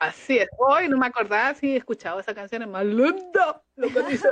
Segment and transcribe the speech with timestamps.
[0.00, 0.48] Así es.
[0.56, 3.62] Hoy no me acordaba si he escuchado esa canción, es más linda.
[3.76, 4.28] Lo que dice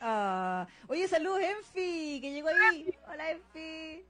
[0.00, 2.94] Ah, oye, saludos, Enfi, que llegó ahí.
[3.08, 4.04] Hola, Enfi.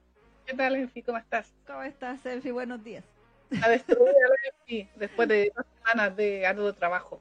[0.45, 1.01] ¿Qué tal, Enfi?
[1.01, 1.51] ¿Cómo estás?
[1.65, 2.51] ¿Cómo estás, Enfi?
[2.51, 3.03] Buenos días.
[3.49, 7.19] La Enfi, después de dos semanas de arduo trabajo.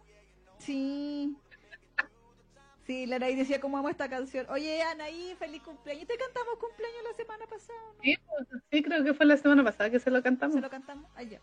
[0.59, 1.35] Sí.
[2.87, 4.46] Sí, la Anaí decía cómo amo esta canción.
[4.51, 6.07] Oye, Anaí, feliz cumpleaños.
[6.07, 7.79] ¿Te cantamos cumpleaños la semana pasada?
[7.95, 8.03] ¿no?
[8.03, 10.55] Sí, pues, sí, creo que fue la semana pasada que se lo cantamos.
[10.55, 11.11] ¿Se lo cantamos?
[11.17, 11.41] Allá.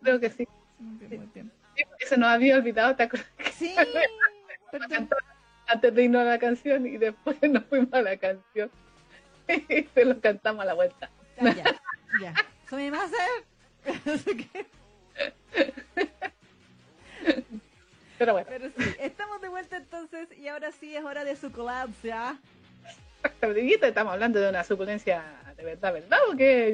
[0.00, 0.48] Creo que sí.
[0.80, 1.52] Muy bien, muy bien.
[1.76, 3.30] Sí, porque se nos había olvidado, ¿te acuerdas?
[3.54, 3.74] Sí,
[4.70, 5.08] perdón.
[5.70, 8.70] antes de irnos a la canción y después nos fuimos a la canción.
[9.48, 11.10] Y se lo cantamos a la vuelta.
[11.40, 11.64] Ah, ya,
[12.20, 12.34] ya.
[12.68, 13.10] Soy más
[18.18, 21.50] Pero bueno, Pero sí, estamos de vuelta entonces y ahora sí es hora de su.
[23.40, 25.24] Tabliguita, estamos hablando de una suculencia
[25.56, 26.18] de verdad, ¿verdad?
[26.26, 26.72] Porque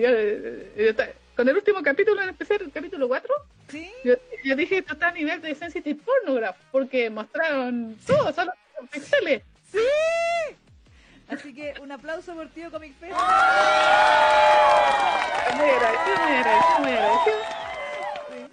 [0.77, 0.95] yo, yo
[1.37, 3.35] con el último capítulo, en especial el capítulo 4,
[3.69, 3.91] ¿Sí?
[4.03, 8.53] yo, yo dije esto está a nivel de sensitive pornograph, porque mostraron todo, solo
[8.91, 9.43] pixeles.
[9.71, 9.79] ¡Sí!
[11.29, 13.15] Así que un aplauso por Tío Comic Fest.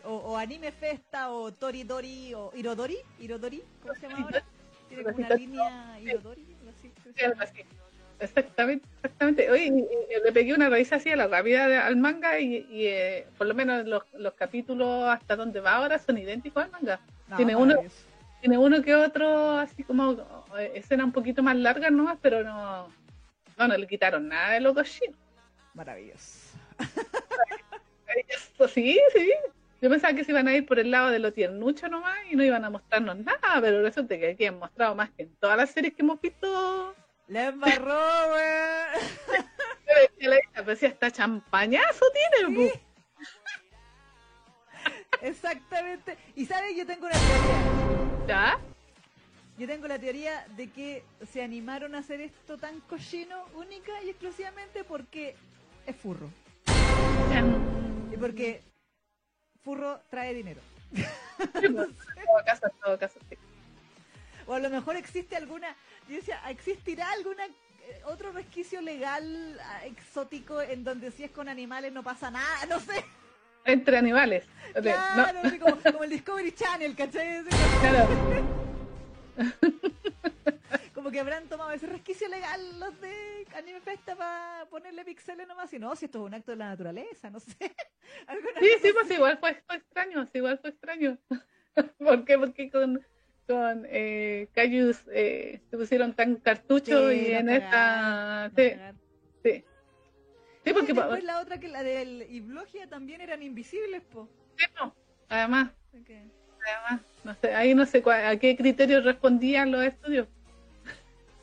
[0.06, 2.98] O, o Anime Festa, o Tori Dori, o Irodori.
[3.20, 4.44] Irodori, ¿cómo se llama ahora?
[4.90, 6.58] Tiene como una línea Irodori.
[6.70, 6.92] así,
[8.20, 9.50] Exactamente, exactamente.
[9.52, 9.86] Oye,
[10.24, 13.48] le pegué una raíz así a la rápida de- al manga y, y, eh, por
[13.48, 17.00] lo menos los, los capítulos hasta donde va ahora son idénticos al manga.
[17.28, 18.06] No, Tiene uno- maravilloso.
[18.40, 20.14] Tiene uno que otro así como
[20.60, 22.88] eh, escenas un poquito más largas nomás, pero no,
[23.58, 25.16] no, no le quitaron nada de lo cochino.
[25.74, 26.58] Maravilloso.
[28.30, 29.32] Eso sí, sí.
[29.82, 32.36] Yo pensaba que se iban a ir por el lado de lo tiernucho nomás y
[32.36, 35.58] no iban a mostrarnos nada, pero resulta que aquí han mostrado más que en todas
[35.58, 36.96] las series que hemos visto.
[37.28, 38.00] ¡Le embarró,
[38.34, 38.88] weón!
[40.20, 42.72] La pero si hasta champañazo tiene, Sí.
[45.22, 46.18] Exactamente.
[46.36, 48.28] Y sabes, yo tengo una teoría.
[48.28, 48.60] ¿ya?
[49.58, 54.10] Yo tengo la teoría de que se animaron a hacer esto tan cochino única y
[54.10, 55.36] exclusivamente porque
[55.86, 56.30] es furro.
[58.12, 58.62] Y porque
[59.64, 60.60] furro trae dinero.
[61.62, 61.88] En todo
[62.46, 63.38] caso, en todo caso, sí.
[64.48, 65.76] O a lo mejor existe alguna,
[66.08, 71.50] yo decía, ¿existirá alguna eh, otro resquicio legal ah, exótico en donde si es con
[71.50, 72.66] animales no pasa nada?
[72.68, 73.04] No sé.
[73.66, 74.46] Entre animales.
[74.74, 77.44] Claro, no, así como, como el Discovery Channel, ¿cachai?
[77.82, 78.54] Claro.
[80.94, 85.74] Como que habrán tomado ese resquicio legal los de Anime Festa para ponerle pixeles nomás.
[85.74, 87.54] Y no, si esto es un acto de la naturaleza, no sé.
[88.60, 89.16] Sí, sí, pues así.
[89.16, 91.18] igual fue, fue extraño, igual fue extraño.
[91.98, 92.38] ¿Por qué?
[92.38, 93.04] Porque con,
[93.48, 98.52] con eh, Cayus eh, se pusieron tan cartucho Sí, y en esta...
[98.56, 98.72] Sí,
[99.44, 99.64] sí.
[100.66, 100.94] Y porque...
[100.94, 104.30] después la otra que la del Iblogia también eran invisibles, po.
[104.58, 104.96] sí, no,
[105.30, 110.28] Además, además, no sé, ahí no sé cuál- a qué criterios respondían los estudios.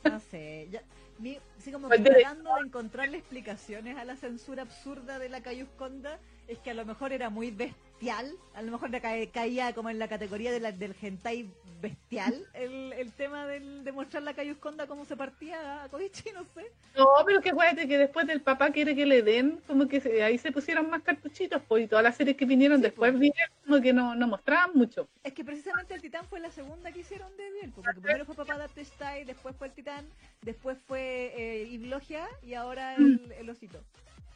[0.05, 0.82] No sé, ya,
[1.19, 6.19] mi, así como Pues tratando de encontrarle explicaciones a la censura absurda de la Cayusconda,
[6.50, 9.99] es que a lo mejor era muy bestial, a lo mejor ca- caía como en
[10.00, 11.49] la categoría de la, del hentai
[11.81, 16.44] bestial, el, el tema del, de mostrar la Cayusconda cómo se partía a Koichi, no
[16.55, 16.71] sé.
[16.97, 20.22] No, pero que acuérdate que después del papá quiere que le den, como que se-
[20.25, 23.21] ahí se pusieron más cartuchitos, pues, y todas las series que vinieron Sí, después pues.
[23.21, 25.09] vinieron como que no, no mostraban mucho.
[25.22, 28.34] Es que precisamente el Titán fue la segunda que hicieron de bien, porque primero fue
[28.34, 30.05] Papá Style, después fue el Titán,
[30.43, 33.78] después fue eh, Iblogia y ahora el, el osito.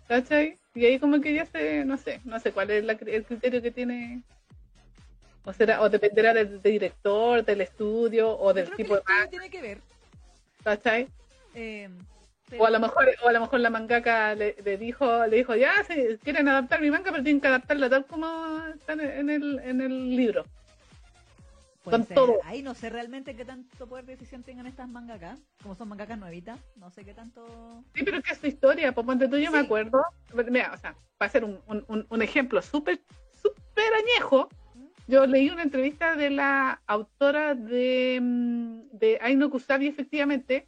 [0.09, 0.59] ¿Cachai?
[0.75, 3.63] Y ahí como que ya se, no sé, no sé cuál es la el criterio
[3.63, 4.23] que tiene.
[5.45, 9.51] O será, o dependerá del, del director, del estudio, o del tipo de manga, tiene
[9.51, 9.79] que ver.
[10.63, 11.07] ¿cachai?
[11.55, 11.89] eh,
[12.59, 15.55] O a lo mejor, o a lo mejor la mangaka le, le dijo, le dijo,
[15.55, 19.59] ya si quieren adaptar mi manga, pero tienen que adaptarla tal como está en el,
[19.61, 20.45] en el libro.
[21.85, 22.15] Puede con ser.
[22.15, 22.39] todo.
[22.45, 25.39] Ahí no sé realmente qué tanto poder de decisión tengan estas mangakas.
[25.63, 27.85] Como son mangakas nuevitas, no sé qué tanto.
[27.95, 30.03] Sí, pero es que es su historia, pues ponte tú, yo me acuerdo,
[30.51, 33.01] mira, o sea, para hacer un, un, un- ejemplo súper,
[33.35, 34.85] súper añejo, ¿Mm?
[35.09, 40.67] yo leí una entrevista de la autora de, mm, de Aino Kusabi, efectivamente,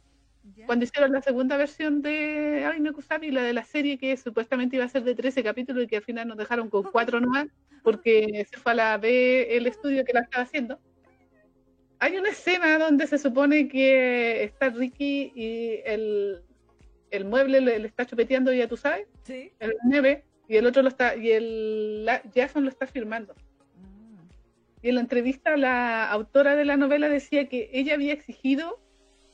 [0.55, 0.67] ¿Ya?
[0.67, 4.85] cuando hicieron la segunda versión de Aino Kusabi, la de la serie que supuestamente iba
[4.85, 7.47] a ser de 13 capítulos y que al final nos dejaron con cuatro nomás,
[7.81, 10.79] porque se fue a la B el estudio que la estaba haciendo.
[11.99, 16.41] Hay una escena donde se supone que está Ricky y el,
[17.11, 19.51] el mueble le, le está chupeteando, ya tú sabes, Sí.
[19.59, 23.33] el nieve, y el otro lo está, y el la- Jason lo está firmando.
[23.33, 24.85] Mm.
[24.85, 28.79] Y en la entrevista la autora de la novela decía que ella había exigido,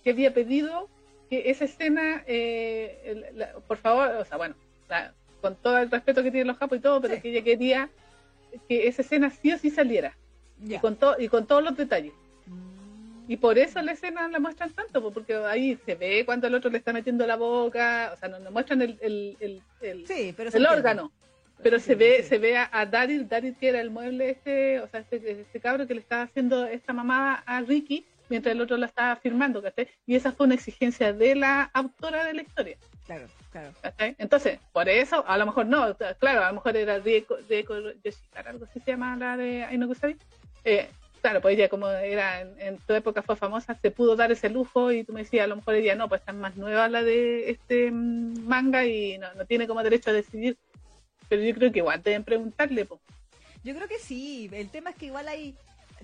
[0.03, 0.89] que había pedido
[1.29, 4.55] que esa escena, eh, el- la- por favor, o sea, bueno,
[5.41, 7.21] con todo el respeto que tienen los japos y todo, pero Sí.
[7.21, 7.89] que ella quería
[8.69, 10.15] que esa escena sí o sí saliera.
[10.63, 10.77] Ya.
[10.77, 12.13] Y con, to- y con todos los detalles.
[13.27, 16.55] Y por eso la escena la muestran tanto, po, porque ahí se ve cuando el
[16.55, 20.07] otro le está metiendo la boca, o sea, no, no muestran el, el, el, el-
[20.07, 21.11] Sí, pero se el órgano,
[21.61, 22.29] pero se ve sí.
[22.29, 25.59] se ve a, a Daryl, Daryl que era el mueble este, o sea, este, este
[25.61, 29.61] cabro que le estaba haciendo esta mamá a Ricky, mientras el otro la estaba firmando,
[29.61, 29.87] ¿cachai?
[30.05, 33.71] Y esa fue una exigencia de la autora de la historia, Claro, claro.
[33.81, 34.15] ¿cachai?
[34.17, 38.49] Entonces, por eso, a lo mejor no, claro, a lo mejor era Rieko, Rieko Yoshikara,
[38.51, 39.89] algo así se llama la de Aino.
[40.65, 40.89] Eh,
[41.23, 44.91] claro, pues ella como era en, tu época fue famosa, se pudo dar ese lujo
[44.91, 47.49] y tú me decías, a lo mejor ella no, pues está más nueva la de
[47.49, 50.57] este mm, manga y no, no tiene como derecho a decidir.
[51.29, 52.99] Pero yo creo que igual deben preguntarle, pues.
[53.63, 54.49] Yo creo que sí.
[54.51, 55.55] El tema es que igual hay.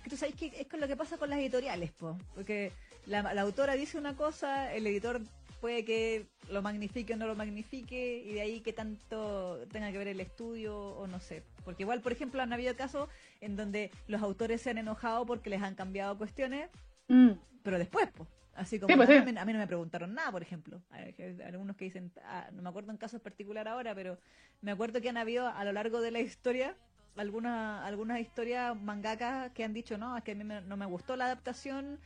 [0.10, 2.18] tú sabes que es con lo que pasa con las editoriales, po.
[2.33, 2.71] Porque
[3.06, 5.19] la autora dice una cosa, el editor
[5.59, 9.97] puede que lo magnifique o no lo magnifique, y de ahí que tanto tenga que
[9.97, 11.44] ver el estudio o no sé.
[11.65, 13.09] Porque igual, por ejemplo, han habido casos
[13.41, 16.69] en donde los autores se han enojado porque les han cambiado cuestiones,
[17.07, 17.31] Mm.
[17.63, 18.29] pero después, pues.
[18.56, 20.81] Así como Sí, pues, a, mí, a mí no me preguntaron nada, por ejemplo.
[20.89, 21.15] Hay
[21.45, 24.17] algunos que dicen, ah, no me acuerdo en casos particular ahora, pero
[24.61, 26.75] me acuerdo que han habido a lo largo de la historia
[27.15, 30.85] algunas algunas historias mangakas que han dicho, no, es que a mí me- no me
[30.85, 32.00] gustó la adaptación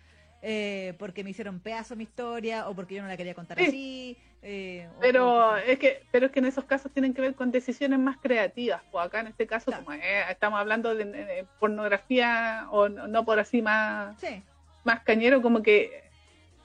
[0.46, 3.66] eh, porque me hicieron pedazo mi historia o porque yo no la quería contar Sí.
[3.66, 4.18] así.
[4.42, 7.50] eh, Pero o- es que pero es que en esos casos tienen que ver con
[7.50, 8.82] decisiones más creativas.
[8.92, 9.86] Pues acá en este caso, Claro.
[9.86, 14.44] como eh, estamos hablando de, de pornografía o no, no por así más Sí,
[14.84, 16.04] más cañero, como que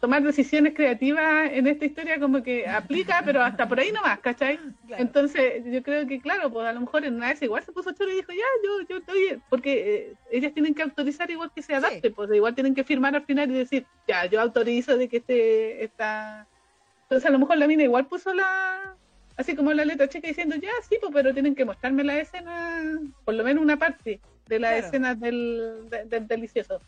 [0.01, 4.59] tomar decisiones creativas en esta historia como que aplica, pero hasta por ahí nomás, ¿cachai?
[4.87, 5.03] claro.
[5.03, 7.91] Entonces yo creo que claro, pues a lo mejor en una vez igual se puso
[7.93, 11.51] choro y dijo, ya, yo, yo estoy bien", porque eh, ellas tienen que autorizar igual
[11.55, 14.97] que se adapte, pues igual tienen que firmar al final y decir, ya, yo autorizo
[14.97, 16.47] de que este está...
[17.03, 18.95] Entonces a lo mejor la mina igual puso la...
[19.37, 22.99] Así como la letra chica diciendo, ya, sí, pues, pero tienen que mostrarme la escena,
[23.25, 24.87] por lo menos una parte de las Claro.
[24.87, 26.81] escenas del, de- del delicioso.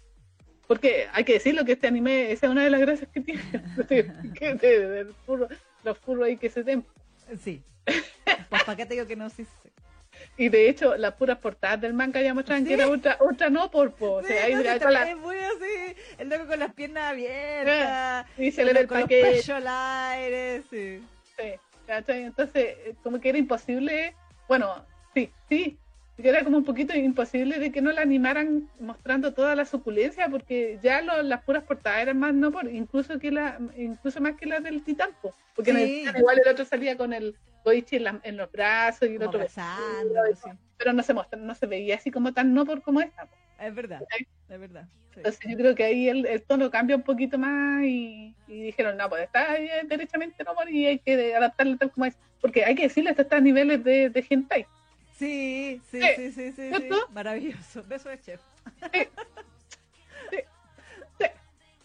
[0.70, 3.42] Porque hay que decirlo que este anime, esa es una de las gracias que tiene,
[3.88, 5.48] que de- del furro-
[5.82, 6.86] los furros ahí que se den.
[7.42, 7.60] sí.
[8.48, 9.44] Pues para qué te digo que no sí.
[10.36, 12.68] Y de hecho, las puras portadas del manga ya mostraban Sí.
[12.68, 14.12] que era ultra, ultra no por po.
[14.12, 18.52] O sea, ahí no, también la- muy así, el loco con las piernas abiertas, y
[18.52, 19.52] se le ve el con los paquete.
[19.52, 21.02] al aire, sí.
[21.36, 21.52] Sí,
[21.84, 22.22] ¿cachai?
[22.26, 24.14] Entonces, eh, como que era imposible,
[24.46, 25.76] bueno, sí, sí,
[26.22, 30.28] que era como un poquito imposible de que no la animaran mostrando toda la suculencia,
[30.28, 34.34] porque ya lo- las puras portadas eran más no por, incluso que la, incluso más
[34.36, 35.34] que las del Titán, po.
[35.54, 35.98] porque en el Sí.
[36.00, 39.18] Titán igual el otro salía con el Goichi en, la- en los brazos y el
[39.18, 39.40] Como otro
[40.42, 40.48] sí.
[40.78, 43.28] pero no se mostra, no se veía así como tan no por como esta.
[43.58, 44.00] Es verdad,
[44.48, 44.86] es verdad.
[45.12, 45.16] sí.
[45.16, 48.96] Entonces yo creo que ahí el, el tono cambia un poquito más y, y dijeron,
[48.96, 52.16] no, pues está ahí, eh, derechamente no por y hay que adaptarlo tal como es.
[52.40, 54.64] Porque hay que decirle, esto está a niveles de, de hentai.
[55.20, 56.88] Sí, sí, Sí, sí, sí, sí, sí.
[57.12, 57.84] Maravilloso.
[57.86, 58.40] Beso de chef.
[60.30, 61.26] Sí,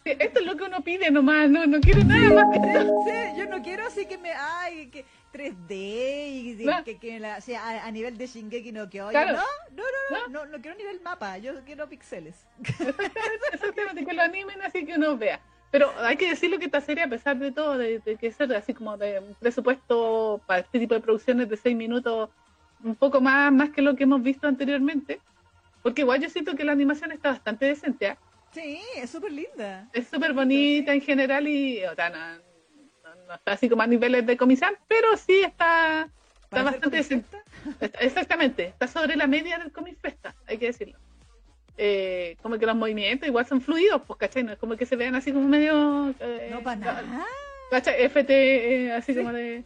[0.04, 2.94] Esto es lo que uno pide nomás, no, no quiere nada más que esto.
[3.04, 4.32] Sí, yo no quiero así que me.
[4.32, 6.84] Ay, que 3D y de- No.
[6.84, 9.32] que, que la, o sea, a, a nivel de Shingeki no que Claro.
[9.32, 9.42] No,
[9.72, 12.36] no, no, no, no, no quiero nivel mapa, yo quiero píxeles.
[13.52, 15.40] Exactamente, que lo animen así que uno vea.
[15.72, 18.54] Pero hay que decirlo que esta serie, a pesar de todo, de, de que ser
[18.54, 22.30] así como de un presupuesto para este tipo de producciones de seis minutos,
[22.86, 25.20] un poco más, más que lo que hemos visto anteriormente,
[25.82, 28.18] porque igual yo siento que la animación está bastante decente, ¿ah?
[28.52, 29.88] Sí, es súper linda.
[29.92, 33.86] es súper bonita en general y o sea, no, no- no está así como a
[33.86, 36.08] niveles de comisán, pero sí está,
[36.44, 37.36] está bastante decente.
[37.80, 40.96] Está- Exactamente, está sobre la media del Comic Festa, hay que decirlo.
[41.78, 44.42] Eh, como que los movimientos igual son fluidos, pues, ¿cachai?
[44.44, 46.14] No es como que se vean así como medio...
[46.20, 47.26] eh, No para nada.
[47.70, 48.02] ¿Cachai?
[48.04, 48.30] FT,
[48.86, 49.18] eh, así Sí.
[49.18, 49.62] como de...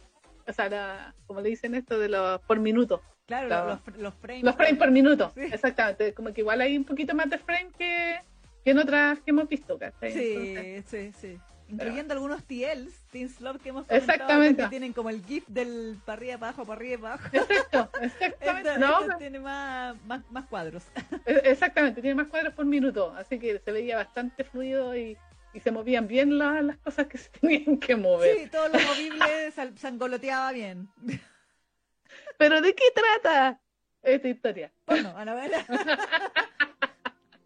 [0.51, 3.01] O sea, la- como le dicen esto de los por minuto.
[3.25, 3.79] Claro, Claro.
[3.87, 4.43] Los, los, frames.
[4.43, 5.41] Los frames por minuto, Sí.
[5.51, 6.13] exactamente.
[6.13, 8.19] Como que igual hay un poquito más de frame que,
[8.63, 10.11] que en otras que hemos visto, ¿cachai?
[10.11, 11.39] Entonces, Sí, sí, sí.
[11.69, 14.61] Incluyendo algunos TLs, Teen Slop que hemos Exactamente.
[14.63, 17.29] que tienen como el GIF del para arriba, para abajo, para arriba, para abajo.
[17.37, 18.69] Exacto, exactamente.
[18.71, 20.83] Esta, No, esta tiene más, más, más cuadros.
[21.25, 25.17] E- Exactamente, tiene más cuadros por minuto, así que se veía bastante fluido y,
[25.53, 28.37] y se movían bien la- las cosas que se tenían que mover.
[28.37, 30.89] Sí, todo lo movible se, se angoloteaba bien.
[32.37, 33.61] Pero ¿de qué trata
[34.01, 34.71] esta historia?
[34.85, 35.65] Bueno, a la verdad.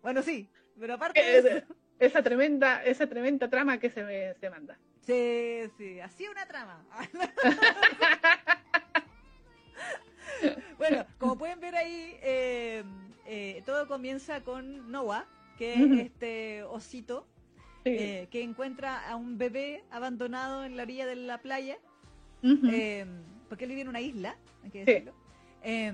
[0.01, 1.65] bueno, sí, pero aparte de eso.
[1.99, 4.77] Esa tremenda, esa tremenda trama que se, me- se manda.
[5.05, 6.83] Sí, sí, así una trama.
[10.77, 12.83] bueno, como pueden ver ahí, eh,
[13.25, 15.25] eh, todo comienza con Noah,
[15.57, 17.27] que es este osito.
[17.85, 21.77] Eh, que encuentra a un bebé abandonado en la orilla de la playa,
[22.43, 23.05] eh,
[23.47, 25.13] porque él vive en una isla, hay que decirlo.
[25.63, 25.93] Eh,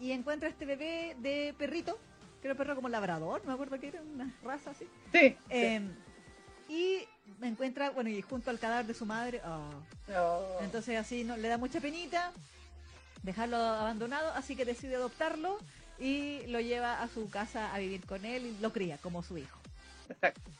[0.00, 1.98] y encuentra este bebé de perrito,
[2.40, 4.86] que era un perro como labrador, no me acuerdo que era una raza así.
[5.12, 5.36] Sí.
[6.68, 7.06] Y
[7.42, 9.70] encuentra, bueno, y junto al cadáver de su madre, oh.
[10.08, 10.64] No.
[10.64, 12.32] entonces así no le da mucha penita
[13.22, 15.58] dejarlo abandonado, así que decide adoptarlo
[15.98, 19.38] y lo lleva a su casa a vivir con él y lo cría como su
[19.38, 19.58] hijo.
[20.08, 20.50] Exacto.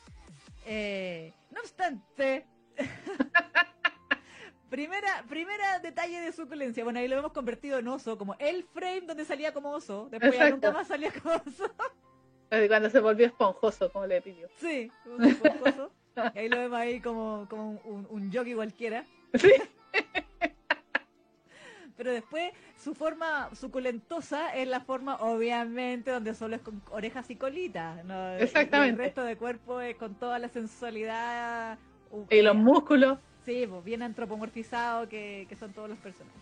[0.65, 2.45] Eh, no obstante,
[4.69, 6.83] primera, primera detalle de suculencia.
[6.83, 10.07] Bueno, ahí lo hemos convertido en oso, como el frame donde salía como oso.
[10.09, 10.55] Después ya Exacto.
[10.55, 11.71] nunca más salía como oso.
[12.67, 14.47] Cuando se volvió esponjoso, como le pidió.
[14.59, 14.91] Sí,
[15.23, 15.91] esponjoso.
[16.33, 19.05] Y ahí lo vemos ahí como, como un, un, un jockey cualquiera.
[19.33, 19.51] Sí.
[21.97, 22.51] Pero después
[22.83, 28.03] su forma suculentosa es la forma, obviamente, donde solo es con orejas y colitas.
[28.05, 28.33] ¿no?
[28.37, 29.01] Exactamente.
[29.01, 31.77] El resto de cuerpo es con toda la sensualidad.
[32.11, 33.17] uh, Y los músculos.
[33.45, 36.41] Sí, pues bien antropomorfizado que, que son todos los personajes.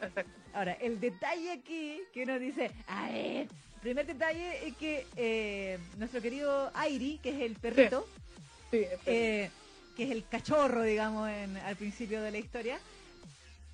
[0.00, 0.32] Exacto.
[0.54, 3.48] Ahora, el detalle aquí que uno dice, a ver,
[3.80, 8.06] primer detalle es que eh, nuestro querido Airi, que es el perrito,
[8.70, 9.50] Sí, eh,
[9.96, 12.78] que es el cachorro, digamos, en, al principio de la historia,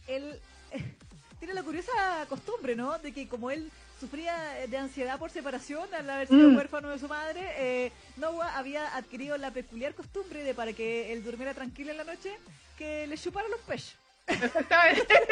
[0.09, 0.39] él
[1.41, 1.91] tiene la curiosa
[2.29, 2.97] costumbre, ¿no?
[2.99, 4.35] De que como él sufría
[4.69, 6.57] de ansiedad por separación al haber sido Mm.
[6.57, 11.25] huérfano de su madre, eh, Noah había adquirido la peculiar costumbre de para que él
[11.25, 12.39] durmiera tranquilo en la noche,
[12.79, 13.97] que le chupara los pechos.
[14.27, 15.15] Exactamente.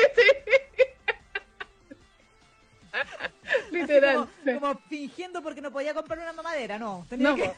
[2.90, 3.76] Sí.
[3.76, 4.28] Literal.
[4.44, 7.06] Como, como fingiendo porque no podía comprar una mamadera, no.
[7.08, 7.52] Tenía No, que...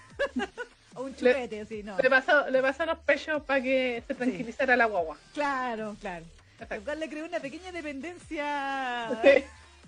[0.95, 1.97] o un chupete, así, no.
[1.99, 5.17] le pasó, le pasó los pechos para que se tranquilizara la guagua.
[5.33, 6.25] Claro, claro.
[6.69, 9.45] Lo cual le creó una pequeña dependencia Sí,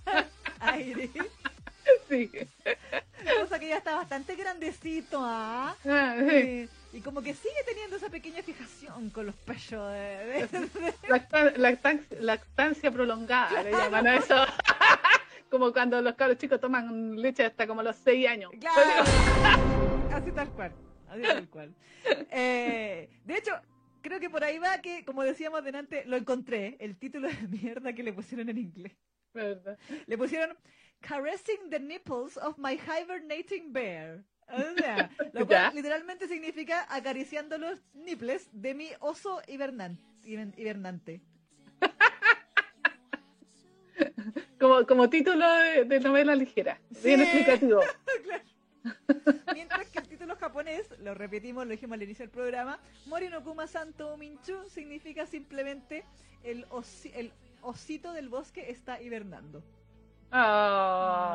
[0.61, 1.11] a Iris.
[2.09, 2.31] sí.
[3.41, 5.77] Cosa que ya está bastante grandecito, ¿ah?
[5.89, 6.69] Ah, sí.
[6.93, 9.99] Y, y como que sigue teniendo esa pequeña fijación con los pechos de...
[9.99, 14.35] de- de- Lactan- lactan- lactancia prolongada, le llaman a eso.
[15.51, 18.51] Como cuando los cabros chicos toman leche hasta como los 6 años.
[18.59, 19.05] Claro.
[20.11, 20.73] Así tal cual.
[21.11, 21.75] Así tal cual.
[22.31, 23.53] Eh, de hecho,
[24.03, 27.93] creo que por ahí va que, como decíamos delante, lo encontré, el título de mierda
[27.95, 28.93] que le pusieron en inglés.
[29.33, 29.79] ¿Verdad?
[30.07, 30.57] Le pusieron
[31.01, 34.25] Caressing the nipples of my hibernating bear.
[34.49, 35.65] O sea, lo Ya.
[35.71, 41.23] cual literalmente significa acariciando los nipples de mi oso hibernan- hiber- hibernante.
[44.59, 46.81] Como, como título de, de novela ligera.
[47.03, 47.81] Bien explicativo.
[49.55, 49.99] Mientras que
[50.43, 56.05] japonés, lo repetimos, lo dijimos al inicio del programa, Morinokuma Santo Minchu significa simplemente
[56.43, 57.33] el, osi- el
[57.63, 59.63] osito del bosque está hibernando.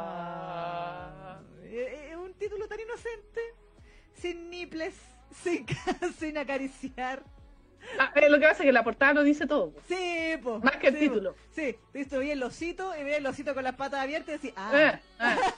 [0.07, 1.39] Ah.
[1.63, 3.39] Eh, eh, un título tan inocente,
[4.13, 4.93] sin nipples,
[5.43, 5.65] sin,
[6.19, 7.23] sin acariciar.
[7.99, 9.71] Ah, eh, lo que pasa es que la portada lo dice todo.
[9.71, 9.85] pues.
[9.87, 11.33] Sí, po, Más que el sí, título.
[11.33, 11.39] po.
[11.55, 14.53] Sí, visto bien el osito y ve el osito con las patas abiertas y decís,
[14.57, 15.37] ah, Eh, ah.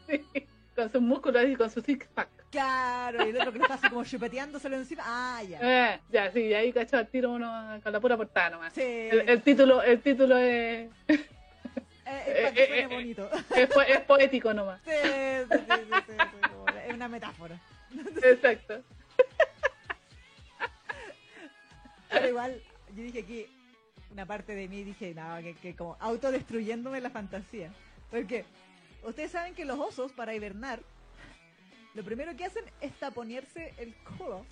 [0.06, 0.22] Sí,
[0.80, 2.28] Con sus músculos y con su six pack.
[2.50, 5.58] claro, y el otro que lo está así como chupeteándoselo encima, ah, ya.
[5.94, 8.72] Eh, ya, sí, ahí cachó al tiro uno con la pura portada nomás.
[8.72, 10.88] Sí, El, el título, el título es,
[12.06, 13.28] eh, bonito.
[13.54, 14.80] es, po- es poético nomás.
[14.84, 14.90] Sí,
[15.50, 15.58] sí,
[16.06, 16.12] sí,
[16.88, 17.56] es una metáfora.
[18.22, 18.82] Exacto.
[22.10, 22.60] Pero igual,
[22.96, 23.46] yo dije aquí,
[24.12, 27.70] una parte de mí dije, no, que, que como autodestruyéndome la fantasía.
[28.10, 28.44] Porque
[29.02, 30.80] ustedes saben que los osos, para hibernar,
[31.94, 34.44] lo primero que hacen es taponearse el codo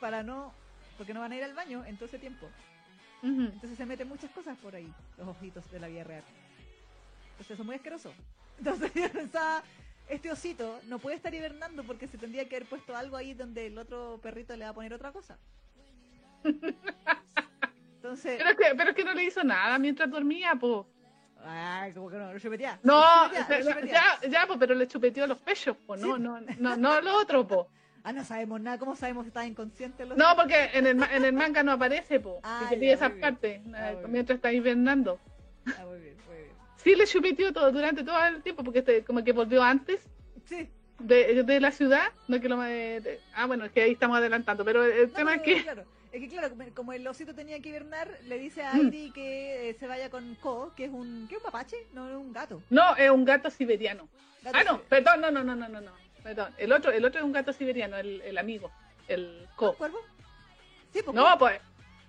[0.00, 0.52] para no,
[0.96, 2.48] porque no van a ir al baño en todo ese tiempo.
[3.22, 6.22] Entonces se meten muchas cosas por ahí, los ojitos de la vida real.
[7.30, 8.12] Entonces eso es muy asqueroso.
[8.58, 9.62] Entonces yo pensaba,
[10.08, 13.66] este osito no puede estar hibernando porque se tendría que haber puesto algo ahí donde
[13.66, 15.36] el otro perrito le va a poner otra cosa.
[17.96, 20.86] Entonces, Pero es, que, pero es que no le hizo nada mientras dormía, po.
[21.44, 22.78] Ay, como que no, lo chupetea.
[22.82, 24.02] No, lo chupetea, lo ya, chupetea.
[24.22, 25.96] ya, ya, po, pero le chupeteó los pechos, po.
[25.96, 27.68] No, no, no, no lo otro, po.
[28.04, 30.02] Ah, no sabemos nada, ¿cómo sabemos si está inconsciente?
[30.04, 30.18] el oso?
[30.18, 32.40] No, porque en el, en el manga no aparece, po.
[32.42, 33.20] Ah, te ya, pide bien.
[33.20, 35.18] partes Ah, eh, mientras está hibernando.
[35.66, 36.48] Ah, muy bien, muy bien.
[36.76, 40.00] Sí le chupeteó todo durante todo el tiempo, porque este, como que volvió antes
[40.46, 40.68] Sí.
[41.00, 42.06] de, de la ciudad.
[42.28, 45.14] No que lo de- de- ah, bueno, es que ahí estamos adelantando, pero el No,
[45.14, 45.62] tema no, es que.
[45.64, 48.80] Claro, es que claro, como- el osito tenía que hibernar, le dice a Mm.
[48.86, 51.76] Airi que eh, se vaya con Ko, que es un, ¿qué es un mapache?
[51.92, 52.62] No, es un gato.
[52.70, 54.08] No, es un gato siberiano.
[54.42, 55.92] Gato Ah, no, perdón, no, no, no, no, no, no.
[56.22, 56.52] Perdón.
[56.58, 58.70] El otro, el otro es un gato siberiano, el, el amigo,
[59.06, 59.74] el co.
[59.76, 59.98] ¿Cuervo?
[60.92, 61.60] Sí, pues, No, pues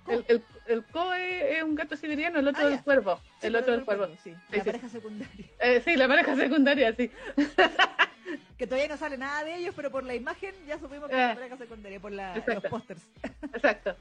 [0.04, 0.12] Co.
[0.14, 3.20] el, el, el co es, es un gato siberiano, el otro Ah, es el cuervo.
[3.42, 4.08] Sí, el otro es el cuervo.
[4.24, 5.46] Sí, Sí, la pareja secundaria.
[5.60, 7.12] Eh, sí, la pareja secundaria, sí.
[8.58, 11.34] Que todavía no sale nada de ellos, pero por la imagen ya supimos que Eh.
[11.36, 13.02] pareja secundaria, por la, los pósters.
[13.54, 13.96] Exacto.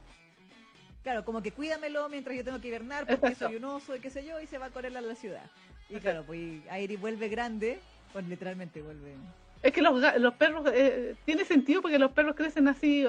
[1.03, 3.47] Claro, como que cuídamelo mientras yo tengo que hibernar porque Exacto.
[3.47, 5.43] soy un oso y qué sé yo, y se va con él a la ciudad.
[5.89, 7.79] Y claro, pues Airi vuelve grande,
[8.13, 9.13] pues literalmente vuelve.
[9.61, 13.05] Es que los, los perros, eh, tiene sentido porque los perros crecen así,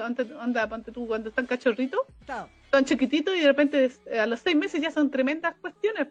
[0.93, 4.81] tú, cuando están cachorritos, Claro, son chiquititos y de repente eh, a los seis meses
[4.81, 6.07] ya son tremendas cuestiones.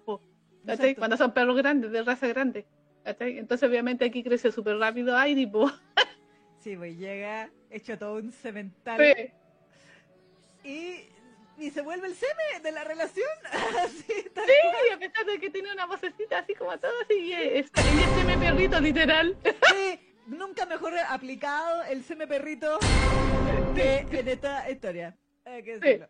[0.66, 0.94] Exacto.
[0.98, 2.66] Cuando son perros grandes, de raza grande.
[3.04, 5.70] Entonces obviamente aquí crece súper rápido Airi, po.
[6.60, 8.98] sí, pues llega hecho todo un cemental
[10.62, 10.68] Sí.
[11.58, 13.28] y, y se vuelve el seme de la relación.
[13.84, 14.52] así, Sí,
[14.88, 17.98] y a pesar de que tiene una vocecita así como todo así, y es, y
[18.00, 19.36] es semi perrito literal.
[19.70, 22.78] Sí, nunca mejor aplicado el seme perrito
[23.74, 25.16] que en esta historia.
[25.44, 25.80] Hay que Sí.
[25.80, 26.06] decirlo.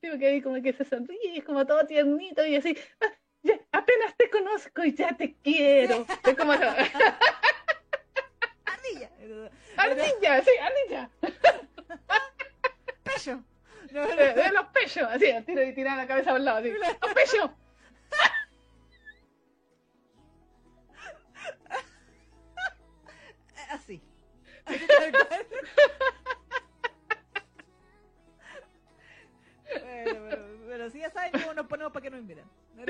[0.00, 3.06] Sí, porque ahí como que se sonríe, es como todo tiernito y así, "Ah,
[3.46, 6.06] ya, apenas te conozco y ya te quiero.
[6.24, 7.10] Es como, Ardilla.
[9.76, 11.10] ardilla, sí, ardilla.
[13.02, 13.40] Pello.
[13.92, 16.58] No, no, De, de los pechos, así, tira y tira la cabeza a un lado,
[16.58, 16.70] así.
[16.70, 17.50] Los pechos.
[23.70, 24.02] Así.
[24.64, 25.46] Así tal cual.
[29.82, 32.20] Bueno, pero, pero sí ya saben cómo nos ponemos para que nos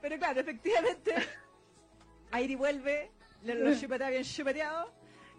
[0.00, 1.14] Pero claro, efectivamente,
[2.32, 3.10] Airi vuelve,
[3.44, 4.92] le, lo chupetea bien chupeteado.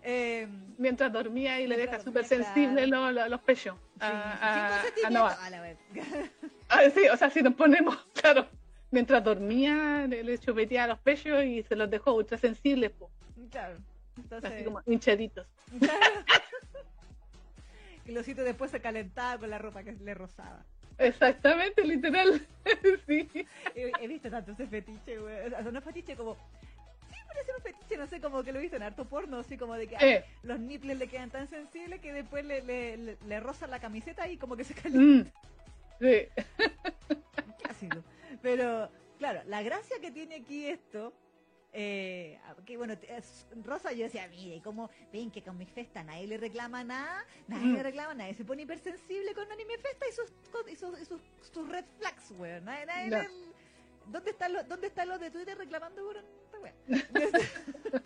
[0.06, 4.66] Eh, Mientras dormía y le deja súper sensible lo- lo- los pechos sí, a, a-
[4.68, 5.46] a consentimiento, Noah.
[5.46, 5.78] a la vez.
[6.70, 8.48] Ah, sí, o sea, si nos ponemos, claro,
[8.92, 12.92] mientras dormía le, le chupeteaba los pechos y se los dejó ultra sensibles,
[13.52, 13.78] Claro.
[14.18, 15.46] Entonces, así como hinchaditos.
[15.72, 15.86] y
[18.12, 20.66] los sitios después se calentaba con la ropa que le rozaba.
[20.98, 22.46] Exactamente, literal.
[23.08, 23.28] sí.
[23.76, 25.48] He, he visto tanto ese fetiche, güey.
[25.48, 26.36] O sea, no es fetiche como.
[27.10, 29.58] Sí, parece un fetiche, no sé, como que lo he visto en harto porno, así
[29.58, 32.98] como de que ay, Eh, los nipples le quedan tan sensibles que después le, le,
[32.98, 35.18] le, le rozan la camiseta y como que se calienta.
[35.20, 35.22] mm,
[36.00, 36.28] sí.
[37.58, 38.04] Qué ácido.
[38.42, 41.14] Pero, claro, la gracia que tiene aquí esto.
[41.76, 46.04] Eh, que bueno, te- es- Rosa yo decía, mire, como ven que con mi festa
[46.04, 47.74] nadie le reclama nada, nadie Mm.
[47.74, 50.32] le reclama, nadie se pone hipersensible con Anime Festa y sus,
[50.72, 52.66] y sus, y sus, sus red flags, weón.
[52.66, 53.28] Nadie, nadie
[54.06, 56.08] ¿Dónde están los, dónde están los de Twitter reclamando
[56.62, 56.74] weá?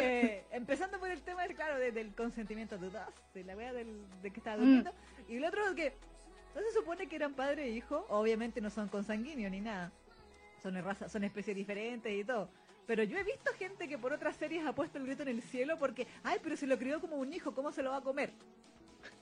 [0.00, 4.04] Eh, empezando por el tema, del, claro, de- del consentimiento dudoso, de la wea del,
[4.22, 4.60] de que estaba Mm.
[4.60, 4.92] durmiendo.
[5.28, 5.92] Y el otro es que
[6.54, 9.90] no se supone que eran padre e hijo, obviamente no son consanguíneos ni nada.
[10.62, 12.50] Son de raza, son especies diferentes y todo.
[12.86, 15.42] Pero yo he visto gente que por otras series ha puesto el grito en el
[15.42, 18.02] cielo porque, ay, pero se lo crió como un hijo, ¿cómo se lo va a
[18.02, 18.32] comer?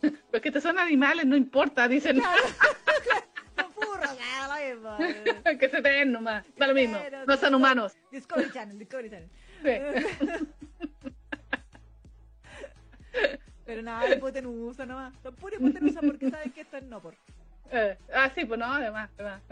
[0.32, 2.20] Es que estos son animales, no importa, dicen
[3.56, 5.58] Son furros, lo mismo.
[5.58, 6.46] que se ven nomás.
[6.56, 7.96] Da lo mismo, Pero- no son humanos.
[8.10, 9.30] Discovery Channel, Discovery Channel.
[9.62, 9.70] Sí.
[13.64, 15.12] Pero nada, hipotenusa nomás.
[15.22, 17.14] Son pura hipotenusa porque saben que esto es no por.
[17.70, 19.10] Eh, ah, sí, pues no, además.
[19.18, 19.42] además.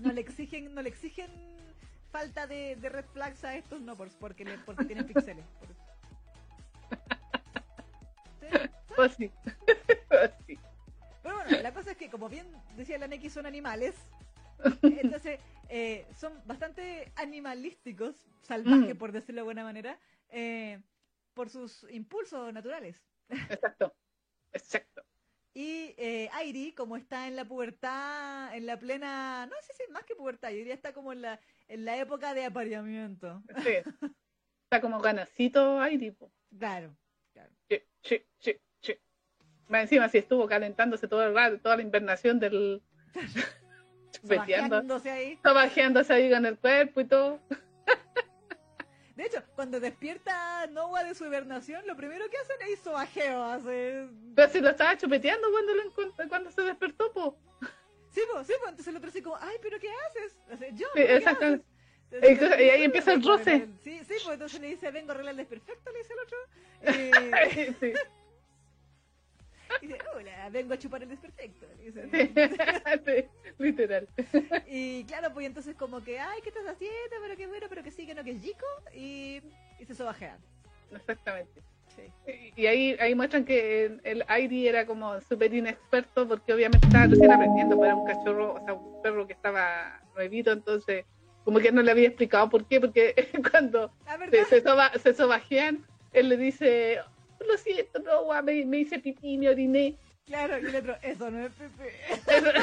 [0.00, 1.30] No le exigen, no le exigen
[2.10, 5.44] falta de, de red flags a estos no por porque, le- porque tienen píxeles.
[8.96, 9.30] Pues sí.
[10.08, 10.58] Pues sí.
[11.22, 13.94] Pero bueno, la cosa es que como bien decía la Neki son animales.
[14.82, 18.98] Entonces, eh, son bastante animalísticos, salvajes Mm.
[18.98, 19.98] por decirlo de buena manera,
[20.30, 20.78] eh,
[21.34, 23.02] por sus impulsos naturales.
[23.28, 23.92] Exacto.
[24.52, 25.02] Exacto.
[25.54, 29.90] Y eh, Airi, como está en la pubertad, en la plena, no sé si es
[29.90, 33.40] más que pubertad, yo diría está como en la, en la época de apareamiento.
[33.62, 33.74] Sí.
[34.64, 36.32] Está como ganacito ahí, tipo.
[36.58, 36.96] Claro,
[37.32, 37.52] claro.
[37.68, 38.98] Sí, sí, sí, sí.
[39.68, 42.82] Más encima, si estuvo calentándose todo el rato, toda la invernación del.
[44.10, 45.00] chupeteando.
[45.04, 45.32] Ahí.
[45.32, 47.40] Está ahí con el cuerpo y todo.
[49.16, 53.44] De hecho, cuando despierta Noah de su hibernación, lo primero que hacen es sobajeo.
[53.44, 54.08] Hace...
[54.34, 57.38] Pero si lo estaba chupeteando cuando, lo cuando se despertó, po.
[58.10, 60.36] Sí, pues, sí, pues, entonces el otro así como, ay, pero ¿qué haces?
[60.52, 61.64] O sea, yo, Sí, ¿pero ¿qué exactamente.
[61.64, 61.74] haces?
[62.30, 63.68] Entonces, y ahí empieza el roce.
[63.82, 66.38] Sí, sí, pues entonces le dice, vengo a arreglar el desperfecto, le dice el otro.
[66.82, 67.92] Eh, sí.
[69.82, 71.66] y dice, hola, vengo a chupar el desperfecto.
[71.78, 72.08] dice.
[73.04, 73.24] Sí,
[73.58, 74.08] literal.
[74.66, 77.16] Y claro, pues entonces como que, ay, ¿qué estás haciendo?
[77.22, 78.66] Pero qué bueno, pero que sí, que no, que es chico.
[78.94, 79.40] Y,
[79.78, 80.38] y se sobajean.
[80.92, 81.62] Exactamente.
[81.94, 82.12] Sí.
[82.56, 87.30] Y ahí, ahí muestran que el, Airi era como súper inexperto porque obviamente estaba recién
[87.30, 91.04] aprendiendo, pero era un cachorro, o sea, un perro que estaba nuevito, entonces
[91.44, 93.14] como que no le había explicado por qué, porque
[93.52, 93.92] cuando
[94.30, 97.00] se, se, soba- se sobajean, él le dice,
[97.46, 99.94] lo siento, no, guau, me, me hice pipí, me oriné.
[100.26, 101.92] claro, y el otro, eso no es Pepe.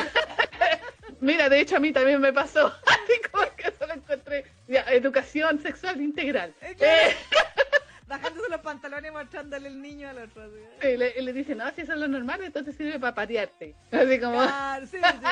[1.19, 4.45] Mira, de hecho a mí también me pasó, así como que eso lo encontré.
[4.67, 6.53] Ya, educación sexual integral.
[6.61, 6.75] Eh.
[6.79, 7.15] Eh,
[8.07, 10.43] Bajándose los pantalones mostrándole el niño al otro.
[10.43, 10.87] así.
[10.87, 13.73] Y le, y le dice, no, si eso es lo normal, entonces sirve para patearte.
[13.91, 15.27] Así como, Claro, sí, sí,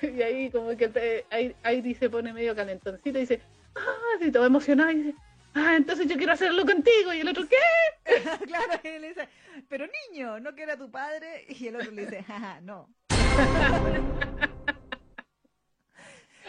[0.00, 0.06] sí.
[0.06, 3.40] y ahí como que ahí, ahí se pone medio calentoncito y dice,
[4.18, 5.14] ah, sí, todo emocionado y dice,
[5.54, 7.12] ah, entonces yo quiero hacerlo contigo.
[7.14, 7.56] Y el otro, ¿qué?
[8.46, 9.28] claro, y le dice,
[9.68, 11.44] pero niño, ¿no que era tu padre?
[11.48, 12.88] Y el otro le dice, jaja, no.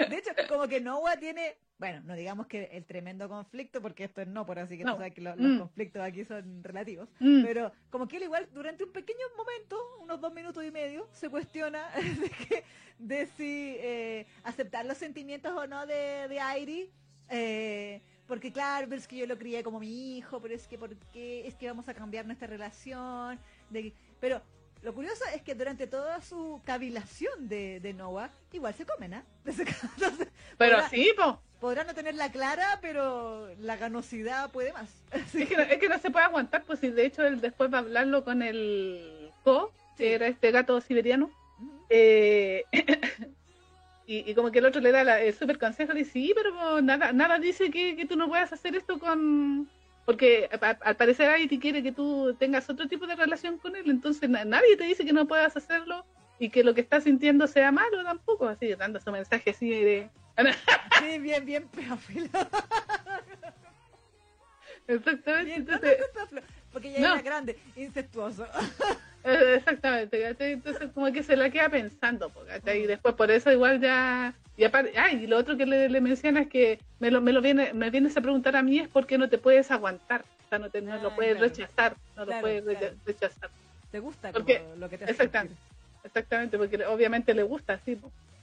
[0.10, 4.22] De hecho, como que Noah tiene, bueno, no digamos que el tremendo conflicto, porque esto
[4.22, 4.94] es no, por así que No.
[4.94, 5.58] tú sabes que lo- los Mm.
[5.60, 7.44] conflictos aquí son relativos, Mm.
[7.44, 11.30] pero como que él igual durante un pequeño momento, unos dos minutos y medio, se
[11.30, 11.90] cuestiona
[12.30, 12.64] de, que,
[12.98, 16.92] de si eh, aceptar los sentimientos o no de, de Airi,
[17.30, 20.78] eh, porque claro, pero es que yo lo crié como mi hijo, pero es que
[20.78, 21.48] ¿por qué?
[21.48, 23.40] Es que vamos a cambiar nuestra relación,
[23.70, 24.42] de, pero
[24.82, 29.24] lo curioso es que durante toda su cavilación de, de Noah, igual se comen, ¿ah?
[30.58, 31.42] Pero podrá- sí, po.
[31.60, 34.90] podrá no tenerla clara, pero la ganosidad puede más.
[35.12, 37.42] Así Es que, no, es que no se puede aguantar, pues si de hecho él
[37.42, 40.06] después va a hablarlo con el Co, Sí.
[40.06, 41.30] que era este gato siberiano,
[41.90, 42.64] eh,
[44.12, 46.34] y, y como que el otro le da la- el super consejo, le dice, sí,
[46.36, 49.70] pero nada, nada dice que, que tú no puedas hacer esto con...
[50.06, 53.76] Porque a- a- al parecer Aiti quiere que tú tengas otro tipo de relación con
[53.76, 56.04] él, entonces na- nadie te dice que no puedas hacerlo
[56.40, 60.10] y que lo que estás sintiendo sea malo tampoco, así, dando su mensaje así de...
[61.00, 62.30] Sí, bien, bien pedófilo.
[64.88, 66.42] Exactamente, Bien, no, no,
[66.74, 67.14] porque ya No.
[67.14, 68.48] era grande, incestuoso.
[69.56, 70.54] Exactamente, ¿cachai?
[70.54, 72.84] Entonces como que se la queda pensando, ¿cachai?
[72.84, 74.34] Y después por eso igual ya...
[74.58, 77.42] Y aparte, y lo otro que le, le menciona es que me lo, me lo
[77.42, 80.50] viene, me vienes a preguntar a mí es por qué no te puedes aguantar, o
[80.50, 81.48] sea, no, te, no Ah, lo puedes claro.
[81.54, 82.96] rechazar, no Claro, lo puedes claro.
[83.06, 83.50] rechazar.
[83.92, 85.56] ¿Te gusta Porque- lo que te hace exactamente.
[85.56, 85.70] sentir?
[86.04, 87.98] Exactamente, porque obviamente le gusta así.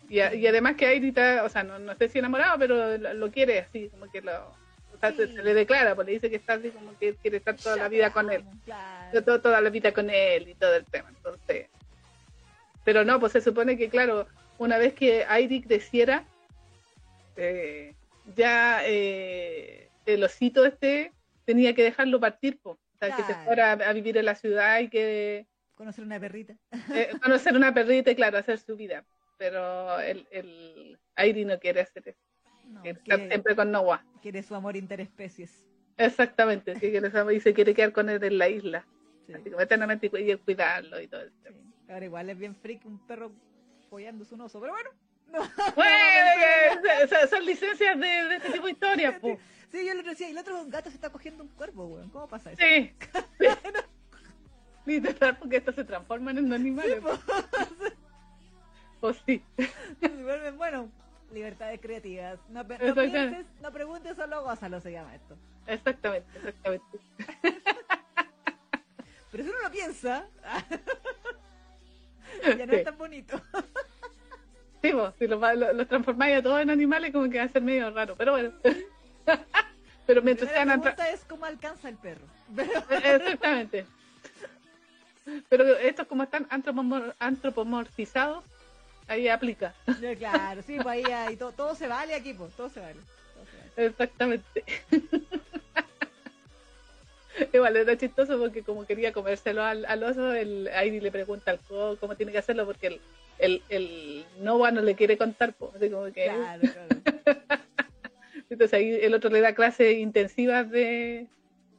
[0.09, 3.13] Y, y además que Airi está, o sea, no, no sé si enamorado, pero lo,
[3.15, 4.55] lo quiere así, como que lo...
[4.97, 5.35] O sea, se, Sí.
[5.37, 7.89] se le declara, pues le dice que está así como que quiere estar toda la
[7.89, 8.45] vida con él.
[8.65, 9.23] Claro.
[9.25, 11.09] to- toda la vida con él y todo el tema.
[11.11, 11.69] Entonces,
[12.85, 14.27] pero no, pues se supone que, claro,
[14.59, 16.25] una vez que Airi creciera,
[17.37, 17.95] eh,
[18.35, 21.13] ya eh, el osito este
[21.45, 23.45] tenía que dejarlo partir, que se Claro.
[23.45, 26.55] fuera a, a vivir en la ciudad y que Conocer una perrita.
[26.95, 29.05] eh, conocer una perrita y, claro, hacer su vida.
[29.39, 32.19] Pero el, el Airi no quiere hacer eso,
[32.67, 34.05] No, quiere siempre con Noah.
[34.23, 35.65] quiere su amor interespecies.
[35.97, 38.87] Exactamente, quiere saber y se quiere quedar con él en la isla,
[39.27, 41.57] Sí, así como eternamente y cu- y cuidarlo y todo tema.
[41.59, 41.93] sí.
[41.93, 43.33] Ahora igual es bien freak un perro
[43.89, 44.91] follándose un oso, pero bueno.
[45.33, 45.41] No.
[45.75, 49.39] Bueno, son- son licencias de, de este tipo de historias, po.
[49.73, 52.11] Sí, yo le decía, y el otro gato se está cogiendo un cuervo, weón.
[52.11, 52.63] ¿Cómo pasa eso?
[52.63, 52.93] Sí.
[53.41, 53.47] sí.
[54.85, 57.01] Literal, porque estos se transforman en animales.
[57.01, 57.11] po.
[59.01, 59.43] O sí.
[60.57, 60.91] bueno,
[61.37, 62.39] libertades creativas.
[62.49, 65.37] No, pienses, no preguntes, solo gózalo se llama esto.
[65.67, 66.87] Exactamente, exactamente.
[69.31, 70.27] Pero si uno lo piensa,
[72.59, 72.79] ya no Sí.
[72.79, 73.41] es tan bonito.
[74.83, 77.49] Sí, po, si los, lo- los transformáis a todos en animales, como que va a
[77.49, 78.15] ser medio raro.
[78.15, 78.53] Pero bueno.
[80.07, 80.69] Pero La mientras sean.
[80.69, 82.25] atra- pregunta es cómo alcanza el perro.
[82.91, 83.85] Exactamente.
[85.49, 88.45] Pero estos, como están antropomor- antropomorfizados,
[89.09, 89.75] ahí aplica.
[90.01, 93.01] Ya, claro, sí, pues ahí, ahí todo, todo se vale aquí, pues, todo se vale.
[93.35, 93.87] todo se vale.
[93.89, 94.65] Exactamente.
[97.53, 101.61] Igual era chistoso porque como quería comérselo al, al oso, el Airi le pregunta al
[101.61, 103.01] Co cómo tiene que hacerlo porque el,
[103.39, 106.89] el, el Noah no le quiere contar, po, así como que Claro, claro.
[108.49, 111.27] entonces ahí el otro le da clases intensivas de,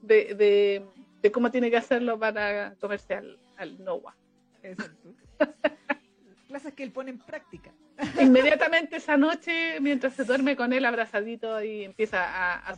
[0.04, 0.86] de, de,
[1.24, 4.13] de cómo tiene que hacerlo para comerse al, al Noah.
[4.62, 5.10] Exacto.
[6.58, 7.70] Clases que él pone en práctica.
[8.20, 12.76] Inmediatamente esa noche, mientras se duerme con él abrazadito y empieza a, a,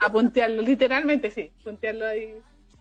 [0.00, 2.34] A puntearlo, literalmente sí, puntearlo ahí.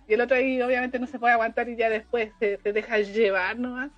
[0.07, 2.97] Y el otro ahí obviamente no se puede aguantar y ya después se, se deja
[2.99, 3.91] llevar nomás.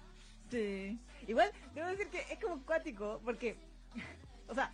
[0.49, 0.97] Sí.
[1.27, 3.55] Igual, debo decir que es como cuático, porque,
[4.47, 4.71] o sea,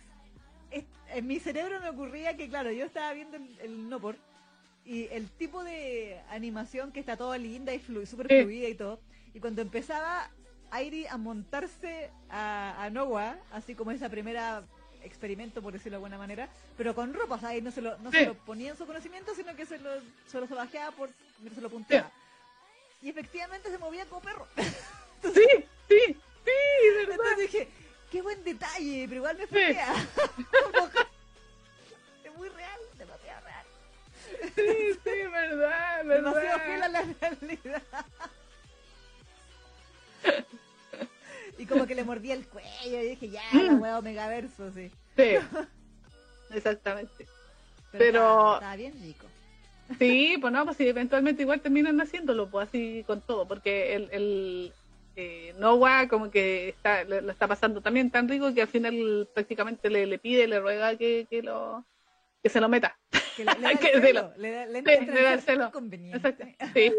[0.70, 4.16] es- en mi cerebro me ocurría que, claro, yo estaba viendo el, el no por
[4.86, 8.98] y el tipo de animación que está toda linda y flu súper fluida y todo,
[9.34, 10.30] y cuando empezaba
[10.72, 14.62] Airi a montarse a, a Noah, así como esa primera
[15.04, 17.98] experimento, por decirlo de alguna manera, pero con ropa, o sea, ahí no se lo,
[17.98, 18.24] no se Sí.
[18.24, 19.90] lo ponía en su conocimiento, sino que se lo,
[20.26, 21.10] se lo sobajeaba por,
[21.54, 22.10] se lo punteaba.
[23.02, 24.46] Y efectivamente se movía como perro.
[25.22, 25.46] Sí,
[25.88, 26.00] sí,
[26.44, 26.50] sí,
[26.96, 27.12] verdad.
[27.14, 27.68] Entonces dije,
[28.10, 29.50] qué buen detalle, pero igual me Sí.
[29.50, 29.86] fría.
[32.24, 33.66] es muy real, demasiado real.
[34.54, 37.06] Sí, sí, verdad, Demasiado fiel a verdad.
[37.20, 37.82] la realidad.
[41.62, 42.68] y como que le mordía el cuello
[43.02, 43.80] y dije, ya, la Mm.
[43.82, 44.90] hueá Omegaverso, sí.
[45.16, 45.34] Sí.
[46.54, 47.26] exactamente.
[47.90, 49.26] Pero, está bien rico.
[49.98, 54.08] Sí, pues no, pues sí, eventualmente igual terminan haciéndolo, pues así con todo, porque el,
[54.10, 54.72] el
[55.16, 59.28] eh, Noah como que está, le- lo está pasando también tan rico que al final
[59.34, 61.84] prácticamente le, le pide, le ruega que, que lo
[62.42, 62.96] que se lo meta.
[63.36, 64.32] Que le, le da Que celo, celo.
[64.38, 65.64] le da, le Sí, le da el celo.
[66.14, 66.44] Exacto.
[66.74, 66.92] Sí,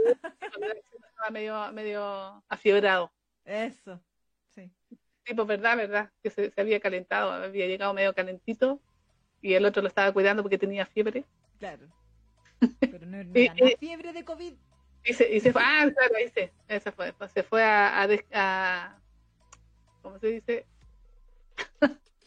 [1.08, 3.12] estaba medio, medio afiebrado.
[3.46, 4.00] Eso,
[4.56, 4.72] sí.
[5.26, 8.82] Sí, pues verdad, verdad, que se, se había calentado, había llegado medio calentito
[9.42, 11.24] y el otro lo estaba cuidando porque tenía fiebre.
[11.60, 11.88] Claro.
[12.80, 14.54] Pero no, era fiebre de COVID.
[15.06, 18.04] Y se, y se fue, ah, claro, ahí se, esa fue, pues se fue a,
[18.04, 19.02] a, a-
[20.02, 20.66] ¿cómo se dice?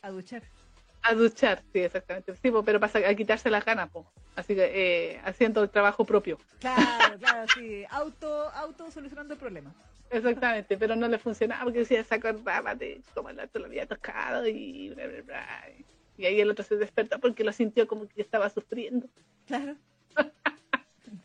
[0.03, 0.43] A duchar.
[1.03, 2.35] A duchar, sí, exactamente.
[2.37, 4.07] Sí, pues, pero para a quitarse las ganas, pues.
[4.35, 4.65] Así que
[5.15, 6.39] eh, haciendo el trabajo propio.
[6.61, 7.85] Claro, claro, sí.
[7.91, 9.75] Auto, auto solucionando el problema.
[10.11, 13.87] Exactamente, pero no le funcionaba porque decía, se acordaba de cómo el otro lo había
[13.87, 15.47] tocado y bla, bla, bla.
[16.17, 19.07] Y ahí el otro se despertó porque lo sintió como que estaba sufriendo.
[19.47, 19.77] Claro.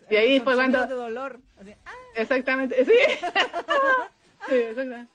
[0.10, 1.40] Y ahí fue cuando- de dolor.
[1.86, 2.92] Ah, Exactamente, sí.
[4.50, 5.12] sí, exactamente.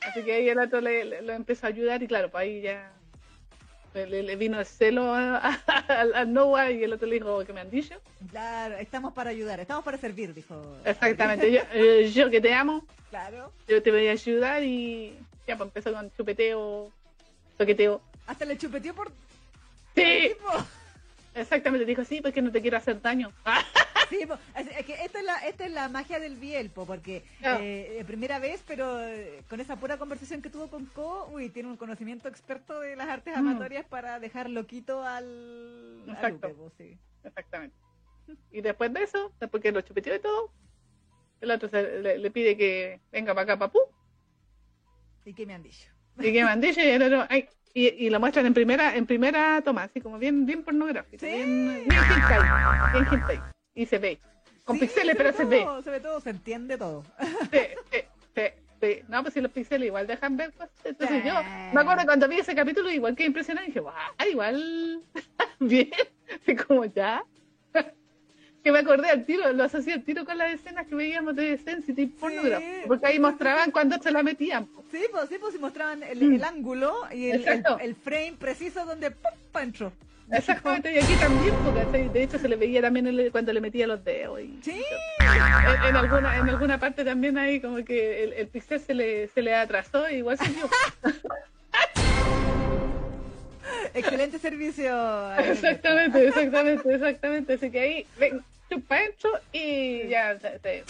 [0.00, 2.62] Así que ahí el otro le, le- lo empezó a ayudar y claro, pues ahí
[2.62, 2.92] ya
[3.94, 7.70] le, le- vino el celo al- Noah y el otro le dijo que me han
[7.70, 7.94] dicho.
[8.30, 10.54] claro, estamos para ayudar, estamos para servir, dijo.
[10.84, 13.52] Exactamente, yo, eh, yo que te amo, Claro.
[13.66, 16.90] yo te voy a ayudar y ya pues empezó con chupeteo,
[17.56, 18.00] toqueteo.
[18.26, 19.10] Hasta le chupeteó por
[19.96, 20.32] Sí,
[21.34, 23.32] exactamente, dijo sí, porque no te quiero hacer daño.
[24.54, 27.22] Ah, Sí, es, que esta es la, esta es la magia del Biel, po, porque
[27.38, 27.62] Claro.
[27.62, 31.50] eh, eh, primera vez, pero eh, con esa pura conversación que tuvo con Co, uy,
[31.50, 33.38] tiene un conocimiento experto de las artes Mm.
[33.38, 36.72] amatorias para dejar loquito al, Exacto.
[36.78, 36.96] Sí.
[37.22, 37.76] Exactamente.
[38.50, 40.50] Y después de eso, después que lo chupeteó y todo,
[41.40, 43.78] el otro se- le, le pide que venga para acá, papú.
[45.24, 45.88] ¿Y qué me han dicho?
[46.20, 49.62] Y que mandillo y el otro, ay, y, y lo muestran en primera, en primera
[49.62, 51.30] toma, así como bien, bien pornográfico, Sí.
[51.30, 52.40] bien, bien hentai,
[52.92, 53.42] bien hentai.
[53.78, 54.18] Y se ve.
[54.64, 55.64] Con Sí, pixeles, pero se ve.
[55.84, 57.04] Se ve todo, se entiende todo.
[57.52, 57.58] Sí,
[57.92, 57.98] sí,
[58.34, 58.42] sí,
[58.82, 59.02] sí.
[59.08, 60.70] No, pues si los pixeles igual dejan ver cosas.
[60.84, 61.32] Entonces yo
[61.72, 63.94] me acuerdo cuando vi ese capítulo, igual que impresionado, y dije, guau,
[64.28, 65.00] igual
[65.60, 65.90] bien.
[66.42, 67.22] Así como ya.
[68.64, 71.56] que me acordé al tiro, lo asocié al tiro con las escenas que veíamos de
[71.58, 72.66] Sensitive Pornography.
[72.88, 74.66] Porque ahí mostraban cuando se la metían.
[74.66, 74.82] po.
[74.90, 76.34] Sí, pues sí, pues si mostraban el, Mm.
[76.34, 79.30] el ángulo y el, el, el frame preciso donde ¡pum!
[79.52, 79.92] pa' entró.
[80.30, 84.04] Exactamente, y aquí también, porque de hecho se le veía también cuando le metía los
[84.04, 84.40] dedos.
[84.40, 84.82] Y, Sí,
[85.20, 89.28] en, en alguna en alguna parte también ahí como que el, el pixel se le,
[89.28, 90.68] se le atrasó y igual siguió.
[93.94, 95.34] excelente servicio.
[95.38, 97.52] Exactamente, exactamente, exactamente.
[97.54, 100.84] Así que ahí, ven, chupa adentro y ya se-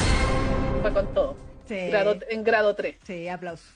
[0.83, 1.37] fue con todo.
[1.69, 1.89] Sí.
[1.91, 2.97] Grado- en grado 3.
[3.07, 3.69] Sí, aplausos.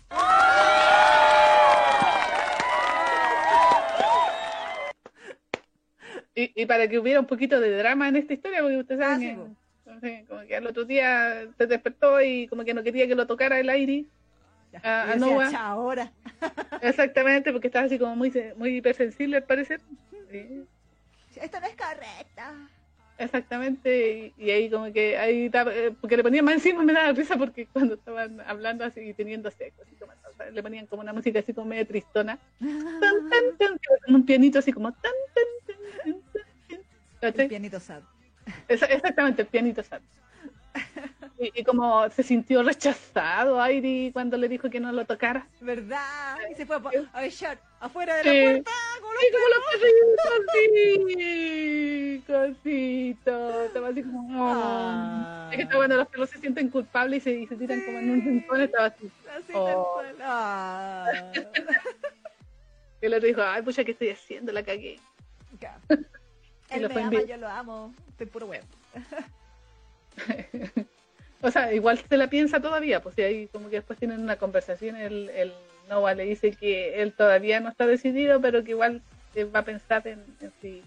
[6.34, 9.14] Y, y para que hubiera un poquito de drama en esta historia, porque ustedes Ah,
[9.18, 13.06] saben sí, que, como que al otro día se despertó y como que no quería
[13.06, 14.04] que lo tocara el aire.
[14.82, 15.48] Ah, Y ah.
[15.50, 16.10] "Cha, ahora.
[16.82, 19.80] Exactamente, porque estaba así como muy, muy hipersensible al parecer.
[20.30, 20.64] Sí,
[21.36, 22.54] Esto no es correcta.
[23.18, 27.12] Exactamente, y, y ahí como que ahí eh, porque le ponían más encima me daba
[27.12, 30.86] risa porque cuando estaban hablando así y teniendo sexo, así como, o sea, le ponían
[30.86, 34.92] como una música así como medio tristona, tan, tan, tan, como un pianito así como
[34.92, 36.80] tan, tan, tan,
[37.20, 38.02] tan, tan, pianito sad.
[38.68, 40.00] Exactamente, el pianito sad.
[41.38, 45.46] Y, y como se sintió rechazado Airi cuando le dijo que no lo tocara.
[45.60, 46.36] ¿Verdad?
[46.50, 46.76] Y se fue
[47.12, 48.42] a, echar afuera de la Sí.
[48.42, 53.64] puerta con los Sí, como los perritos, sí, cosito.
[53.64, 54.52] Estaba así como.
[54.52, 55.48] Ah.
[55.50, 57.98] Es que está cuando los perros se sienten culpables y se, y se tiran como
[57.98, 59.10] en un rincón, estaba así.
[59.36, 59.66] Así Oh.
[60.02, 60.16] tal cual.
[60.22, 61.12] Ah.
[63.00, 64.52] Y el otro dijo, ay, pucha, ¿qué estoy haciendo?
[64.52, 65.00] La cagué.
[65.60, 65.76] Ya.
[66.70, 67.94] Él me ama, yo lo amo.
[68.10, 68.66] Estoy puro huevo.
[71.42, 74.36] O sea, igual se la piensa todavía, pues y ahí como que después tienen una
[74.36, 75.52] conversación, el, el
[75.88, 79.02] Nova le dice que él todavía no está decidido, pero que igual
[79.34, 80.84] eh, va a pensar en, en si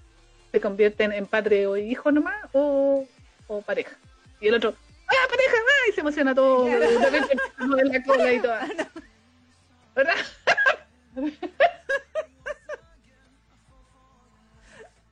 [0.53, 3.05] se convierten en padre o hijo nomás o,
[3.47, 3.97] o pareja.
[4.39, 4.73] Y el otro,
[5.07, 5.57] ¡ah, pareja!
[5.57, 5.89] ¡ah!
[5.89, 6.73] Y se emociona todo, de
[7.57, 8.55] a mover la cola y todo.
[9.95, 10.15] ¿Verdad?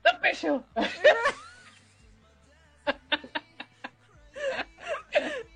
[0.04, 0.62] ¡Los pechos!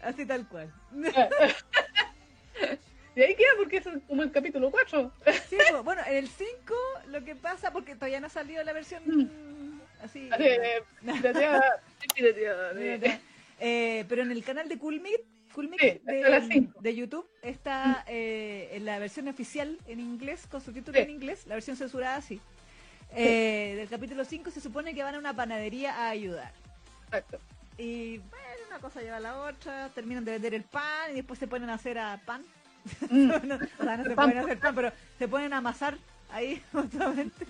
[0.08, 0.72] Así tal cual.
[3.14, 5.12] Y ahí queda porque es como el capítulo 4.
[5.50, 6.74] Sí, pues, bueno, en el 5
[7.08, 9.02] lo que pasa, porque todavía no ha salido la versión
[10.00, 10.28] así.
[10.32, 11.82] Así, eh, pirateada,
[12.14, 13.18] pirateada, de-
[13.58, 15.18] Eh, pero en el canal de Coolmix
[15.52, 16.00] Sí,
[16.80, 21.02] de, YouTube está eh, en la versión oficial en inglés, con subtítulos Sí.
[21.02, 22.40] en inglés, la versión censurada sí.
[23.16, 26.52] Eh, del capítulo 5 se supone que van a una panadería a ayudar.
[27.06, 27.40] Exacto.
[27.78, 31.38] Y bueno, una cosa lleva a la otra, terminan de vender el pan y después
[31.38, 32.44] se ponen a hacer a pan.
[33.10, 33.30] Mm.
[33.44, 35.98] No, o sea, no se pueden hacer pan, pero se ponen a amasar
[36.30, 37.46] ahí justamente.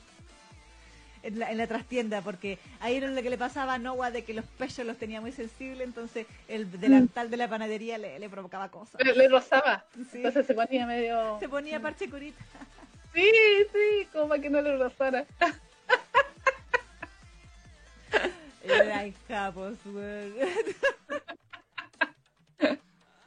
[1.25, 4.23] En la, en la trastienda, porque ahí era lo que le pasaba a Noah de
[4.23, 8.29] que los pechos los tenía muy sensibles, entonces el delantal de la panadería le, le
[8.29, 9.03] provocaba cosas.
[9.05, 9.85] Le, le rozaba.
[10.13, 10.19] Sí.
[10.19, 11.39] Entonces se ponía medio.
[11.41, 12.43] Se ponía parche curita.
[13.15, 13.33] Sí,
[13.73, 15.27] sí, como para que no le rozara.
[18.63, 19.13] Era
[19.55, 19.79] weón.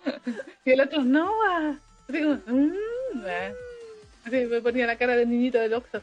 [0.65, 1.31] Y el otro, no.
[1.45, 1.75] ah.
[2.09, 2.73] Así como, mm,
[3.25, 3.51] ah.
[4.25, 6.01] Así me ponía la cara de niñito del Oxxo.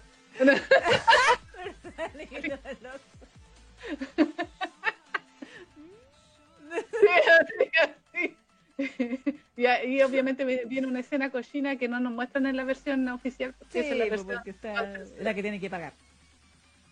[6.71, 7.07] Sí,
[7.41, 9.21] así, así.
[9.57, 13.09] Y, y obviamente vi- viene una escena cochina que no nos muestran en la versión
[13.09, 13.55] oficial.
[13.59, 14.55] Porque Sí, esa es la pues, versión.
[14.55, 15.93] está la que tiene que pagar.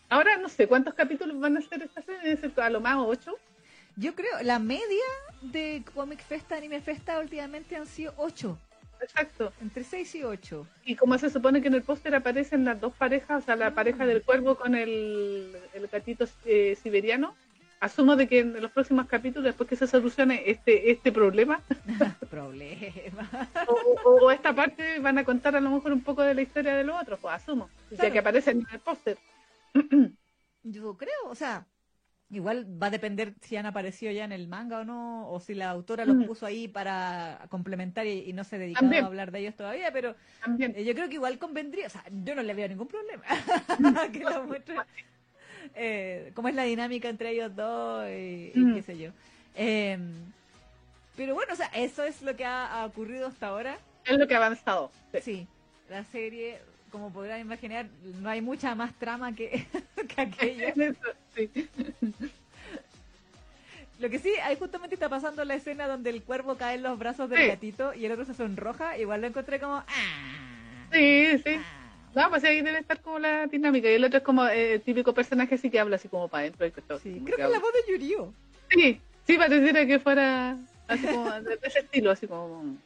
[0.08, 3.36] Ahora no sé cuántos capítulos van a ser esta serie, a lo más ocho.
[3.96, 5.04] Yo creo, la media
[5.40, 8.58] de Comic Festa, Anime Festa últimamente han sido 8,
[9.00, 9.52] Exacto.
[9.60, 10.66] entre 6 y 8.
[10.84, 13.68] Y como se supone que en el póster aparecen las dos parejas, o sea, la
[13.68, 13.74] Ah.
[13.74, 17.34] pareja del cuervo con el, el gatito eh, siberiano,
[17.80, 21.62] asumo de que en los próximos capítulos, después que se solucione este este problema,
[22.30, 23.30] Problema.
[23.68, 23.72] o,
[24.04, 26.74] o- o esta parte, van a contar a lo mejor un poco de la historia
[26.76, 29.16] de los otros, pues asumo, ya que aparecen en el póster.
[30.62, 31.66] Yo creo, o sea,
[32.30, 35.54] igual va a depender si han aparecido ya en el manga o no, o si
[35.54, 36.24] la autora los Mm.
[36.26, 40.16] puso ahí para complementar y, y no se dedicaba a hablar de ellos todavía, pero
[40.58, 43.22] eh, yo creo que igual convendría, o sea, yo no le veo ningún problema
[44.12, 44.76] que lo muestre.
[45.74, 48.74] Eh, cómo es la dinámica entre ellos dos y, y Mm.
[48.74, 49.10] qué sé yo.
[49.54, 49.98] Eh,
[51.16, 53.78] pero bueno, o sea, eso es lo que ha, ha ocurrido hasta ahora.
[54.04, 54.90] Es lo que ha avanzado.
[55.14, 55.20] Sí.
[55.22, 55.46] Sí,
[55.88, 56.58] la serie,
[56.90, 57.86] como podrán imaginar,
[58.20, 59.66] no hay mucha más trama que,
[60.14, 60.68] que aquello.
[60.68, 61.50] Eso, sí.
[63.98, 66.98] Lo que sí, ahí justamente está pasando la escena donde el cuervo cae en los
[66.98, 67.46] brazos del Sí.
[67.48, 68.98] gatito y el otro se sonroja.
[68.98, 69.76] Igual lo encontré como.
[69.76, 69.86] ¡Ah!
[70.92, 71.54] Sí, sí.
[71.58, 71.82] ¡Ah!
[72.14, 73.90] No, pues ahí debe estar como la dinámica.
[73.90, 76.42] Y el otro es como eh, el típico personaje así que habla así como para
[76.42, 76.66] adentro.
[76.66, 78.32] y que todo, Sí, creo que es la voz de Yurio.
[78.70, 80.56] Sí, sí, pareciera que fuera
[80.88, 82.76] así como de ese estilo, así como...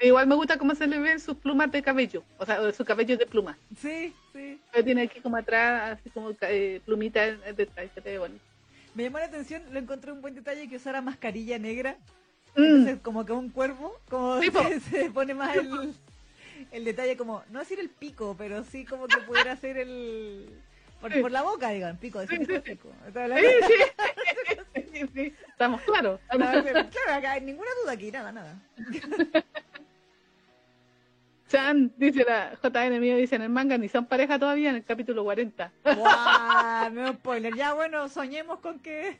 [0.00, 3.16] Igual me gusta cómo se le ven sus plumas de cabello, o sea, su cabello
[3.18, 3.58] de pluma.
[3.78, 4.14] sí.
[4.32, 4.58] sí.
[4.72, 8.44] Pero Tiene aquí como atrás, así como eh, plumita en- detrás, te ve bonito.
[8.94, 11.96] Me llamó la atención, lo encontré un buen detalle que usara mascarilla negra.
[12.56, 15.94] Mm, Entonces, como que un cuervo, como Sí, se, se pone más el,
[16.72, 20.48] el detalle, como, no decir el pico, pero sí como que pudiera ser el.
[21.00, 21.20] Por, Sí.
[21.20, 22.90] por la boca, digan, pico, decir Sí, pico,
[24.84, 25.08] sí.
[25.14, 25.34] Sí.
[25.48, 26.20] Estamos claros.
[26.28, 28.58] Claro, claro, acá hay ninguna duda aquí, nada, nada.
[31.50, 34.84] Chan, dice la JN mío, dice en el manga, ni son pareja todavía en el
[34.84, 35.72] capítulo 40.
[35.96, 36.90] ¡Guau!
[36.92, 37.54] No spoiler.
[37.56, 39.18] Ya bueno, soñemos con que.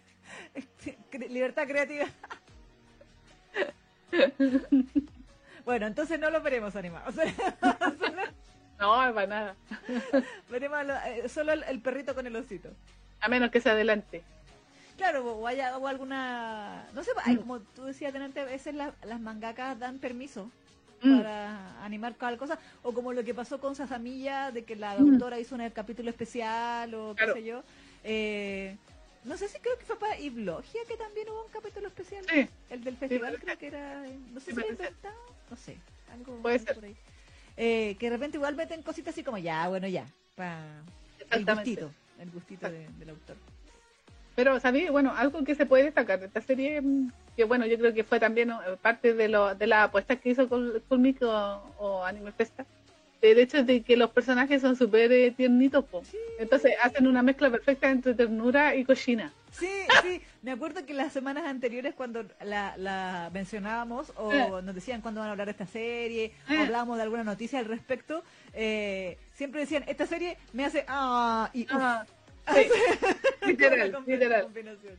[1.11, 2.07] cre- Libertad creativa.
[5.64, 7.14] Bueno, entonces no lo veremos animados.
[8.79, 9.57] No, para nada.
[10.51, 12.71] veremos lo- eh, solo el, el perrito con el osito.
[13.21, 14.23] A menos que se adelante.
[14.97, 16.87] Claro, o haya o alguna.
[16.95, 20.51] No sé, hay, como tú decías delante, a veces la- las mangakas dan permiso
[21.03, 21.17] Mm.
[21.19, 22.59] para animar cada cosa.
[22.83, 25.13] O como lo que pasó con Sasamilla, de que la Mm.
[25.15, 27.35] autora hizo un capítulo especial o Claro.
[27.35, 27.63] qué sé yo.
[28.05, 28.77] Eh,
[29.25, 32.25] no sé si creo que fue para Iblogia que también hubo un capítulo especial.
[32.31, 34.03] Sí, El del festival creo que era.
[34.33, 35.15] No sé Sí, si lo inventado,
[35.51, 35.77] no sé.
[36.13, 36.75] Algo, Puede algo ser.
[36.77, 36.97] por ahí.
[37.57, 40.07] Eh, que de repente igual meten cositas así como ya, bueno, ya.
[40.37, 40.59] Pa...
[41.31, 41.93] El gustito.
[42.19, 43.37] El gustito de- del autor.
[44.37, 44.90] Pero, ¿sabes?
[44.90, 48.05] Bueno, algo que se puede destacar de esta serie, mm, que bueno, yo creo que
[48.05, 50.49] fue también eh, parte de, lo, de las apuestas que hizo
[50.88, 52.64] Colmic o, o Anime Festa,
[53.21, 56.03] el hecho de que los personajes son súper eh, tiernitos, po.
[56.11, 56.16] Sí.
[56.38, 59.31] entonces hacen una mezcla perfecta entre ternura y cochina.
[59.53, 59.69] Sí,
[60.03, 60.23] sí.
[60.43, 64.62] Me acuerdo que las semanas anteriores cuando la, la mencionábamos o Eh.
[64.62, 66.59] nos decían cuándo van a hablar de esta serie, o Eh.
[66.62, 68.23] hablábamos de alguna noticia al respecto,
[68.55, 72.09] eh, siempre decían, esta serie me hace ah y uf.
[72.55, 72.69] Sí,
[73.46, 74.42] literal, literal.
[74.44, 74.94] combinación.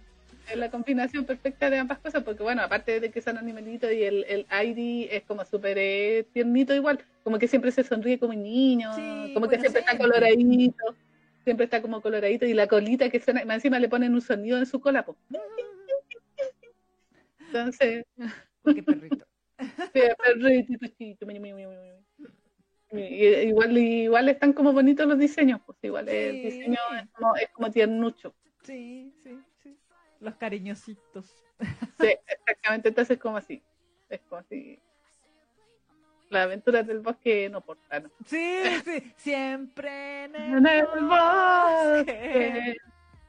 [0.55, 4.25] La combinación perfecta de ambas cosas, porque bueno, aparte de que son animalitos y el,
[4.27, 8.43] el Airi es como súper eh, tiernito igual, como que siempre se sonríe como un
[8.43, 10.95] niño, Sí, como que siempre está coloradito,
[11.43, 14.65] siempre está como coloradito y la colita que suena, encima le ponen un sonido en
[14.65, 15.05] su cola.
[17.39, 18.05] Entonces,
[18.61, 19.25] Porque perrito.
[19.93, 20.01] sí,
[20.79, 21.25] perrito,
[22.97, 26.41] igual, igual están como bonitos los diseños, pues igual el Sí.
[26.41, 28.33] diseño es como, es como tiernucho.
[28.63, 29.77] Sí, sí, sí.
[30.19, 31.25] Los cariñositos.
[31.99, 33.61] Sí, exactamente, entonces como así,
[34.09, 34.79] es como así.
[36.29, 38.09] Las aventuras del bosque no portan.
[38.25, 42.77] Sí, sí, siempre en el, En el bosque.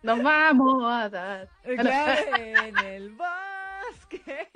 [0.02, 1.48] nos vamos a dar.
[1.64, 4.48] Eh, Claro, en el bosque.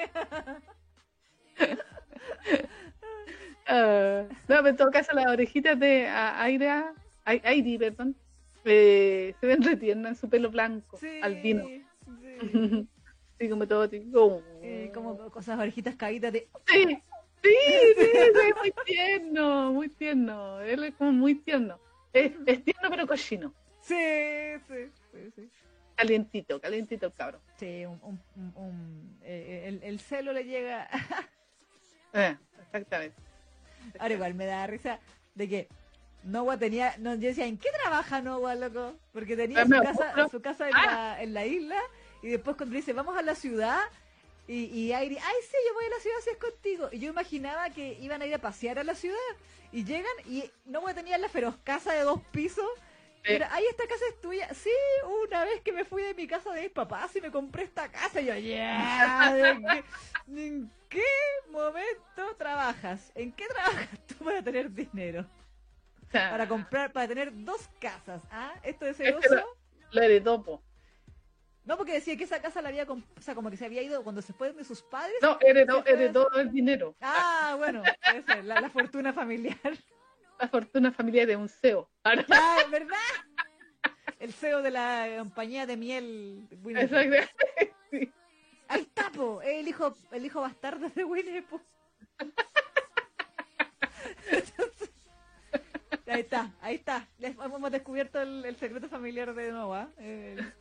[3.66, 6.92] Ah, no, pero en todo caso, las orejitas de Aira,
[7.24, 8.16] Ai- Airi, perdón,
[8.64, 11.66] eh, se ven retiernas en su pelo blanco, Sí, albino.
[11.68, 12.38] sí.
[13.38, 13.88] Así como todo.
[13.88, 16.48] tipo, Eh, como cosas orejitas caídas de.
[16.66, 16.86] Sí,
[17.42, 17.54] sí,
[17.96, 20.60] sí, sí, muy tierno, muy tierno.
[20.60, 21.78] Él es como muy tierno.
[22.12, 23.52] Es, es tierno pero cochino.
[23.80, 23.94] Sí,
[24.66, 25.50] sí, sí, sí.
[25.94, 27.40] Calientito, calientito el cabrón.
[27.56, 30.88] Sí, un, un- un- un- eh, el, el celo le llega.
[32.14, 33.14] Eh, exactamente.
[33.98, 34.98] Ahora igual me da risa
[35.34, 35.68] de que
[36.24, 36.94] Noah tenía.
[36.98, 38.94] No, yo decía, ¿en qué trabaja Noah, loco?
[39.12, 40.86] Porque tenía su casa, su casa en, Ah.
[40.86, 41.76] la, en la isla
[42.22, 43.78] y después cuando dice, vamos a la ciudad.
[44.48, 46.88] Y, y Airi, ay, sí, yo voy a la ciudad si es contigo.
[46.92, 49.16] Y yo imaginaba que iban a ir a pasear a la ciudad.
[49.72, 52.64] Y llegan y Noah tenía la feroz casa de dos pisos.
[53.26, 54.52] Pero, ay, esta casa es tuya.
[54.54, 54.70] Sí,
[55.28, 57.90] una vez que me fui de mi casa de mis papás y me compré esta
[57.90, 58.20] casa.
[58.20, 59.84] Y yo, ya, ¿de qué-
[60.28, 61.04] ¿en qué
[61.50, 63.10] momento trabajas?
[63.14, 65.26] ¿En qué trabajas tú para tener dinero?
[66.10, 68.22] Sea, Para comprar, para tener dos casas.
[68.30, 68.54] ¿Ah?
[68.62, 69.34] ¿Esto es Es que celoso?
[69.34, 69.56] lo-
[69.92, 70.62] Lo heredó, po.
[71.64, 74.04] No, porque decía que esa casa la había, o sea, como que se había ido
[74.04, 75.16] cuando se fue de sus padres.
[75.20, 76.94] No, heredó, heredó el dinero.
[77.00, 79.58] Ah, bueno, puede ser, la, la fortuna familiar.
[80.38, 81.88] La fortuna familiar de un CEO.
[82.04, 82.14] Ah,
[82.70, 82.98] ¿verdad?
[84.18, 86.46] El CEO de la compañía de miel.
[86.76, 87.16] exacto.
[87.90, 88.10] Sí.
[88.68, 91.60] Ahí está, po, el hijo, el hijo bastardo de Winnie Pooh.
[96.08, 97.08] Ahí está, ahí está.
[97.18, 99.88] Les- hemos descubierto el, el secreto familiar de Noah.
[99.98, 100.52] El,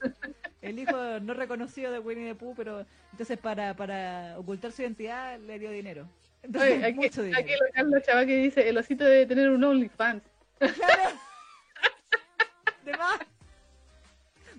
[0.61, 5.39] el hijo no reconocido de Winnie the Pooh, pero entonces para, para ocultar su identidad
[5.39, 6.07] le dio dinero.
[6.46, 9.64] Entonces, Oye, aquí, mucho aquí lo Carlos Chava que dice, el osito debe tener un
[9.64, 10.22] OnlyFans.
[10.60, 10.76] Claro.
[12.86, 13.20] De más.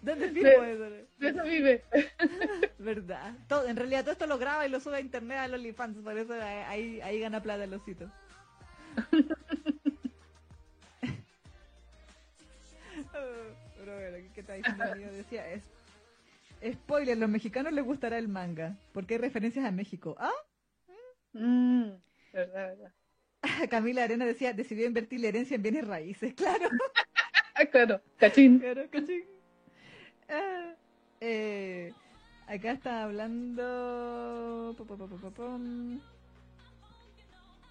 [0.03, 0.85] ¿Dónde firmo eso?
[1.19, 1.85] De eso vive.
[2.79, 3.35] ¿Verdad?
[3.49, 5.99] Todo, en realidad todo esto lo graba y lo sube a internet a los OnlyFans,
[5.99, 8.11] por eso ahí, ahí gana plata el osito.
[13.79, 15.11] Pero bueno, ¿qué está diciendo amigo?
[15.13, 15.63] Decía, es,
[16.75, 20.17] spoiler, los mexicanos les gustará el manga, porque hay referencias a México.
[20.19, 20.33] ¿Ah?
[21.39, 21.91] Mm,
[22.33, 22.93] verdad, verdad.
[23.71, 26.69] Camila Arena decía, decidió invertir la herencia en bienes raíces, claro.
[27.59, 28.59] Ah, claro, cachín.
[28.59, 29.25] Claro, cachín.
[30.29, 30.75] Ah,
[31.23, 31.91] eh,
[32.47, 34.77] acá está hablando.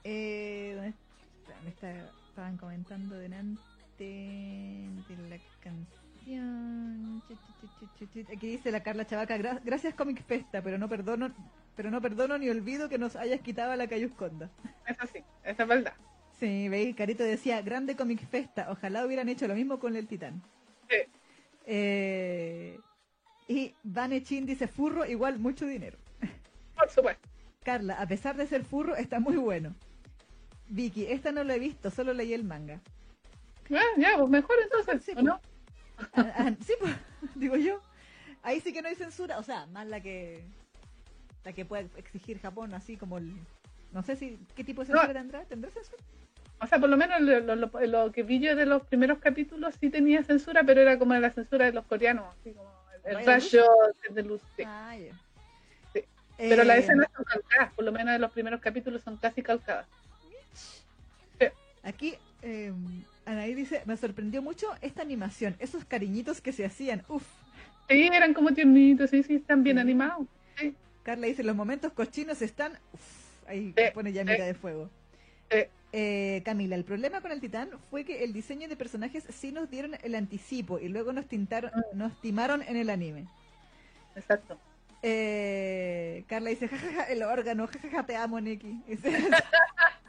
[0.03, 1.61] Eh, ¿dónde está?
[1.63, 3.61] Me está- estaban comentando delante
[3.99, 4.89] de
[5.29, 6.04] la canción.
[8.31, 11.31] Aquí dice la Carla Chavaca, "Gra- gracias Comic Festa, pero no perdono,
[11.75, 14.49] pero no perdono ni olvido que nos hayas quitado a la Cayusconda.
[14.87, 15.93] Eso sí, esa es verdad.
[16.39, 20.41] Sí, veis, Carito decía, grande Comic Festa, ojalá hubieran hecho lo mismo con el Titán.
[20.89, 20.97] Sí.
[21.65, 22.79] Eh,
[23.47, 25.97] y Vane Chin dice, furro igual mucho dinero.
[26.75, 27.27] Por supuesto.
[27.63, 29.73] Carla, a pesar de ser furro, está muy bueno.
[30.67, 32.81] Vicky, esta no lo he visto, solo leí el manga.
[33.71, 35.39] Ah, ya, pues mejor entonces, Sí, ¿o no?
[36.13, 36.93] Ah, ah, sí, pues,
[37.35, 37.79] digo yo.
[38.43, 40.43] Ahí sí que no hay censura, o sea, más la que
[41.43, 43.31] la que puede exigir Japón, así como el...
[43.91, 45.13] No sé si qué tipo de censura No.
[45.13, 46.01] tendrá, ¿tendrá censura?
[46.59, 49.19] O sea, por lo menos lo, lo- lo- lo que vi yo de los primeros
[49.19, 52.69] capítulos sí tenía censura, pero era como la censura de los coreanos, así como
[53.05, 53.63] el, el Rayo
[54.09, 54.41] de luz.
[54.55, 54.63] sí.
[54.65, 55.13] Ah, ya.
[55.93, 56.03] Sí.
[56.37, 59.41] Pero las Eh, escenas son calcadas, por lo menos de los primeros capítulos son casi
[59.43, 59.87] calcadas.
[61.83, 62.73] Aquí, eh,
[63.25, 67.25] Anaí dice, me sorprendió mucho esta animación, esos cariñitos que se hacían, uff.
[67.89, 69.81] Sí, eran como tiernitos, sí, sí, están bien Sí.
[69.81, 70.27] animados.
[70.57, 70.73] Sí,
[71.03, 74.43] Carla dice, los momentos cochinos están, uff, ahí pone llamita sí.
[74.43, 74.89] de fuego.
[75.97, 79.69] Eh, Camila, el problema con el titán fue que el diseño de personajes sí nos
[79.69, 81.97] dieron el anticipo y luego nos tintaron, Mm.
[81.97, 83.27] nos timaron en el anime.
[84.15, 84.57] Exacto.
[85.03, 88.81] Eh, Carla dice, jajaja, el órgano, jajaja, te amo, Neki.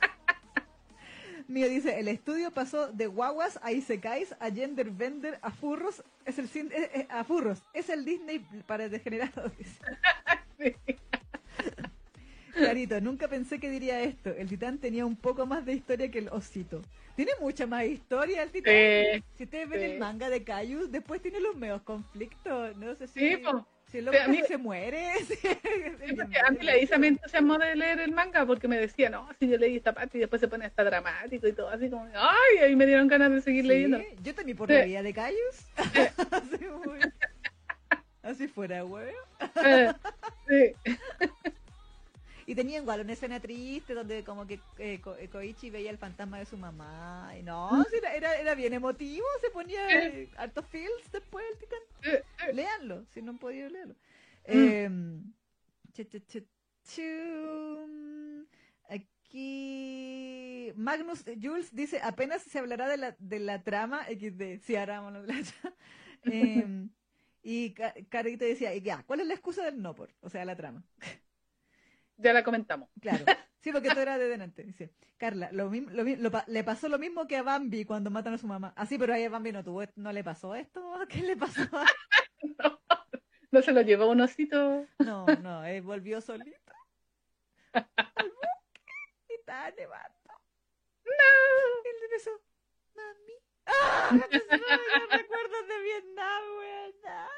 [1.48, 6.38] Mío dice, el estudio pasó de guaguas a isekais, a gender vender, a furros, es
[6.38, 9.52] el eh, eh, a furros, es el Disney para degenerados.
[9.58, 9.80] dice.
[10.58, 10.96] Sí.
[12.52, 14.30] Clarito, nunca pensé que diría esto.
[14.30, 16.80] El titán tenía un poco más de historia que el osito.
[17.14, 18.74] Tiene mucha más historia el titán.
[18.74, 22.76] Sí, Si ustedes ven el manga de Cayus, después tiene los medios conflictos.
[22.76, 23.42] No sé si, Sí.
[23.90, 25.12] Si el loco mí- se muere.
[25.24, 25.38] sí.
[26.44, 29.48] A mí la Isa me entusiasmó de leer el manga porque me decía, no, si
[29.48, 32.58] yo leí esta parte y después se pone hasta dramático y todo así como, ay,
[32.62, 34.00] ahí me dieron ganas de seguir Sí, leyendo.
[34.22, 35.66] Yo también por la vida de Cayus.
[36.30, 36.66] así,
[38.22, 39.14] así fuera, güey.
[39.64, 39.92] Eh,
[40.48, 40.74] sí.
[42.46, 45.98] Y tenía igual una escena triste donde como que eh, Ko- eh, Koichi veía el
[45.98, 47.34] fantasma de su mamá.
[47.38, 51.78] Y no, sí, era, era, bien emotivo, se ponía eh, hartos feels después el titán.
[52.04, 53.94] Eh, eh, Leanlo, si no han podido leerlo.
[53.94, 53.98] Mm.
[54.44, 54.88] Eh,
[56.84, 58.46] chu.
[58.88, 64.72] Aquí Magnus eh, Jules dice apenas se hablará de la, de la trama XD, si
[64.74, 65.02] la
[66.24, 66.88] eh,
[67.42, 70.10] y Ca- Carita decía, y ya, ¿cuál es la excusa del no por?
[70.20, 70.84] O sea, la trama.
[72.18, 72.88] Ya la comentamos.
[73.00, 73.24] Claro.
[73.60, 74.62] Sí, porque esto era de delante.
[74.62, 78.34] Dice, Carla, lo mismo, lo, lo le pasó lo mismo que a Bambi cuando matan
[78.34, 78.72] a su mamá.
[78.76, 80.80] Así, pero ahí a Bambi no tuvo, no le pasó esto.
[81.08, 81.62] ¿Qué le pasó?
[83.52, 84.86] No se lo llevó un osito.
[84.98, 86.72] No, no, él volvió solito.
[87.72, 88.92] Al bosque
[89.30, 90.32] y estaba nevando.
[91.04, 91.12] No.
[91.84, 92.30] Él le besó,
[92.94, 93.32] mami.
[93.66, 94.10] ¡Ah!
[95.10, 96.94] Recuerdos de Vietnam, weón.
[97.06, 97.28] ¡Ah!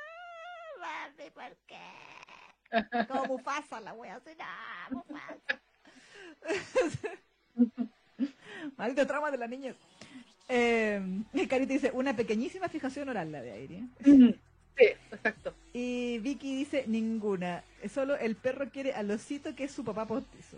[0.81, 2.28] Mami, ¿por qué?
[3.09, 4.31] Como Mufasa, la wea así,
[4.91, 5.61] no, Mufasa.
[8.77, 9.75] Maldito trauma de la niña.
[10.49, 11.01] Eh,
[11.49, 13.83] Carita dice, una pequeñísima fijación oral la de aire.
[14.05, 15.55] Sí, exacto.
[15.73, 17.63] Y Vicky dice, ninguna.
[17.93, 20.57] Solo el perro quiere al osito que es su papá postizo.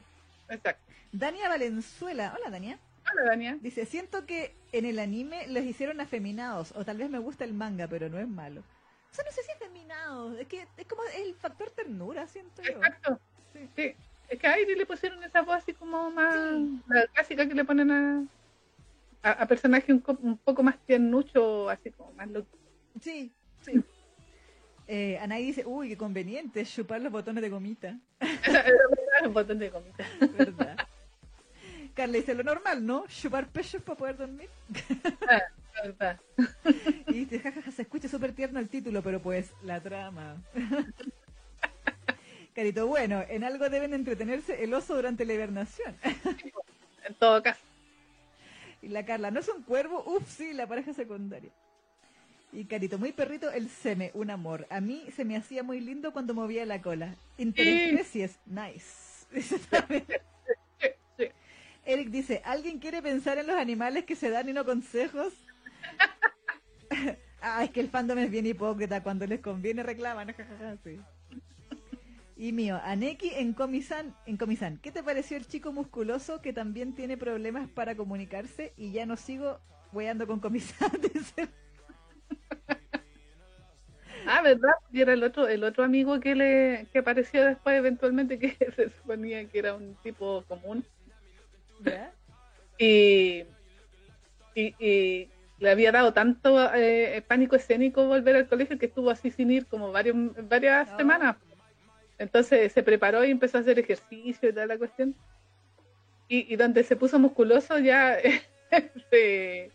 [0.49, 0.83] Exacto.
[1.13, 2.79] Dania Valenzuela, hola Dania,
[3.13, 3.59] Hola, Dania.
[3.61, 7.55] dice, siento que en el anime los hicieron afeminados, o tal vez me gusta el
[7.55, 8.63] manga, pero no es malo.
[9.11, 12.71] O sea, no sé si afeminados, es que es como el factor ternura, siento yo.
[12.73, 13.19] Exacto.
[13.53, 13.69] Sí.
[13.77, 13.95] Sí.
[14.29, 16.35] Es que a Airi le pusieron esa voz así como más.
[16.35, 16.81] Sí.
[16.89, 18.25] La clásica que le ponen a.
[19.23, 22.49] A, a personaje un, co- un poco más tiernucho, así como más loco.
[23.01, 23.31] Sí,
[23.61, 23.83] sí.
[24.87, 27.99] Eh, Anaí dice, uy, qué conveniente chupar los botones de gomita.
[29.21, 29.95] Es un botón de comida.
[30.39, 30.77] ¿Verdad?
[31.95, 33.05] Carla dice, lo normal, ¿no?
[33.09, 34.49] Chupar pechos para poder dormir.
[35.29, 35.43] Ah,
[35.83, 36.21] verdad.
[37.09, 40.43] Y jajaja, se escucha súper tierno el título, pero pues, la trama.
[42.55, 45.97] Carito, bueno, en algo deben entretenerse el oso durante la hibernación.
[47.05, 47.61] En todo caso.
[48.83, 50.03] y la Carla, ¿no es un cuervo?
[50.07, 51.51] Uf, sí, la pareja secundaria.
[52.53, 54.67] Y Carito, muy perrito, el seme, un amor.
[54.71, 57.17] A mí se me hacía muy lindo cuando movía la cola.
[57.39, 59.27] Interespecies, nice.
[60.81, 61.25] Sí, sí.
[61.85, 65.33] Eric dice, ¿alguien quiere pensar en los animales que se dan y no consejos?
[67.41, 70.35] Ah, es que el fandom es bien hipócrita, cuando les conviene reclaman.
[70.85, 70.99] sí.
[72.37, 76.95] Y mío, Aneki en Comisan, en Comisan, ¿qué te pareció el chico musculoso que también
[76.95, 79.61] tiene problemas para comunicarse y ya no sigo
[79.93, 80.91] weando con Comisan?
[84.27, 84.73] Ah, ¿verdad?
[84.93, 88.91] Y era el otro, el otro amigo que le que apareció después eventualmente que se
[88.91, 90.85] suponía que era un tipo común.
[91.85, 92.13] ¿Ya?
[92.79, 93.45] Y,
[94.55, 95.31] y, y
[95.61, 99.67] le había dado tanto eh, pánico escénico volver al colegio que estuvo así sin ir
[99.67, 100.17] como varios,
[100.49, 100.97] varias Ah.
[100.97, 101.37] semanas.
[102.19, 105.15] Entonces se preparó y empezó a hacer ejercicio y toda la cuestión.
[106.29, 108.19] Y, y donde se puso musculoso ya
[109.11, 109.71] se,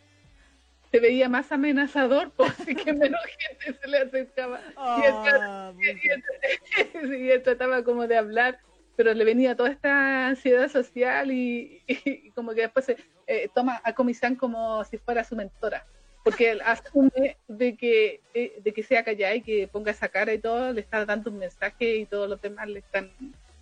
[0.90, 4.60] se veía más amenazador, porque que menos gente se le acercaba.
[4.60, 8.58] Y él, Ah, y él- y él trataba como de hablar,
[8.96, 13.80] pero le venía toda esta ansiedad social y, y como que después se, eh, toma
[13.84, 15.86] a Comisán como si fuera su mentora,
[16.24, 20.32] porque él asume de que, eh, de que sea callada y que ponga esa cara
[20.32, 23.10] y todo, le está dando un mensaje y todos los demás le están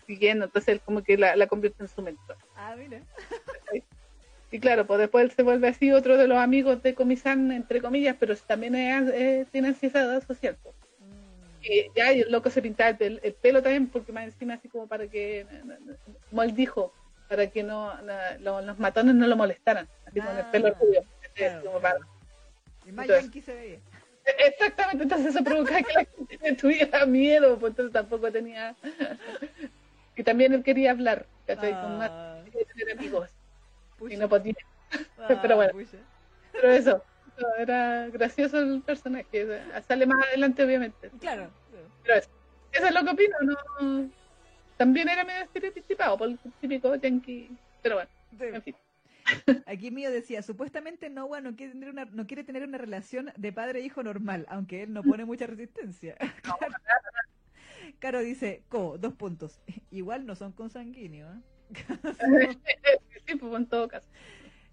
[0.07, 2.37] siguiendo, entonces él como que la, la convierte en su mentor.
[2.57, 3.01] ah, mira.
[4.51, 7.81] Y claro, pues después él se vuelve así otro de los amigos de Comisán, entre
[7.81, 10.57] comillas, pero también es, eh, tiene ansiedad social.
[10.63, 10.77] pues.
[11.95, 14.87] Ya y el loco se pintaba el, el pelo también, porque más encima así como
[14.87, 15.47] para que,
[16.31, 16.93] como él dijo,
[17.29, 20.79] para que no, na- lo- los matones no lo molestaran, así con el pelo Ah,
[20.81, 21.05] rubio.
[21.35, 21.99] claro, como para-
[22.87, 23.79] Y más Entonces- se veía.
[24.39, 28.75] Exactamente, entonces eso provocaba que la gente tuviera miedo, pues entonces tampoco tenía...
[30.17, 31.73] Y también él quería hablar, ¿cachai?
[31.73, 33.31] Con más, Ah, quería tener amigos,
[34.09, 34.55] y no podía.
[35.19, 35.73] Ah, pero bueno.
[35.73, 35.97] pucha.
[36.53, 37.05] Pero eso,
[37.59, 39.47] era gracioso el personaje,
[39.87, 41.11] sale más adelante obviamente.
[41.21, 41.51] Claro.
[42.03, 42.31] Pero eso,
[42.73, 44.11] eso es lo que opino, ¿no?
[44.77, 47.51] También era medio estereotipado por el típico yankee,
[47.83, 48.11] pero bueno,
[48.41, 48.77] en fin.
[49.67, 53.53] Aquí mío decía, supuestamente Noah no quiere tener una, no quiere tener una relación de
[53.53, 56.17] padre-hijo normal, aunque él no pone mucha resistencia.
[57.99, 59.61] Caro dice, Co, dos puntos.
[59.91, 61.37] Igual no son consanguíneos.
[61.37, 62.57] ¿eh?
[63.27, 64.09] sí, pues en todo caso.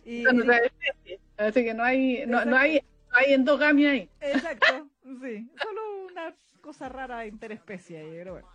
[0.03, 2.81] Y, otra especie, Así que no hay, no, no hay,
[3.11, 4.09] no hay endogamia ahí.
[4.19, 4.89] exacto,
[5.21, 5.49] sí.
[5.61, 8.47] Solo una cosa rara interespecie ahí, pero bueno.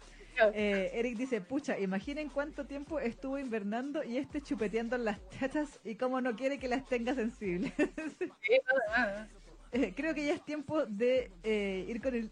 [0.53, 5.95] Eh, Eric dice, pucha, imaginen cuánto tiempo estuvo invernando y este chupeteando las tetas y
[5.95, 7.73] cómo no quiere que las tenga sensibles.
[9.73, 12.31] Eh, creo que ya es tiempo de eh, ir con el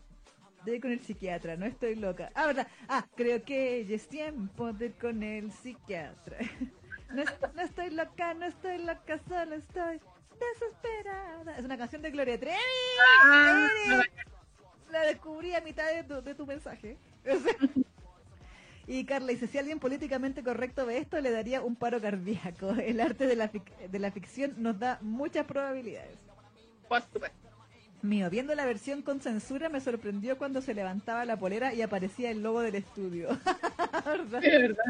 [0.65, 2.31] de ir con el psiquiatra, no estoy loca.
[2.33, 2.69] Ah, verdad.
[2.89, 6.39] Ah, creo que ya es tiempo de ir con el psiquiatra.
[7.13, 7.23] No,
[7.55, 10.01] no estoy loca, no estoy loca, solo estoy
[10.39, 11.57] desesperada.
[11.59, 12.57] Es una canción de Gloria Trevi.
[13.25, 13.69] Ah.
[14.91, 16.97] La descubrí a mitad de tu, de tu mensaje.
[18.87, 22.69] Y Carla dice, si alguien políticamente correcto ve esto, le daría un paro cardíaco.
[22.73, 26.19] El arte de la, fic- de la ficción nos da muchas probabilidades.
[26.87, 27.39] por supuesto.
[28.03, 32.31] Mío, viendo la versión con censura me sorprendió cuando se levantaba la polera y aparecía
[32.31, 33.29] el logo del estudio.
[34.05, 34.41] ¿Verdad?
[34.43, 34.85] Sí, verdad.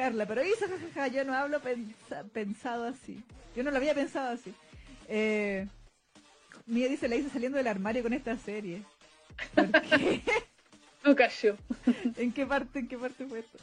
[0.00, 3.22] Carla, pero Isa, jajaja, yo no hablo pensa- pensado así.
[3.54, 4.54] Yo no lo había pensado así.
[5.08, 5.66] Eh,
[6.64, 8.82] Mía dice, la hice saliendo del armario con esta serie.
[9.54, 10.22] ¿Por qué?
[11.04, 11.56] No cayó.
[12.16, 13.58] ¿En qué parte, en qué parte fue esto?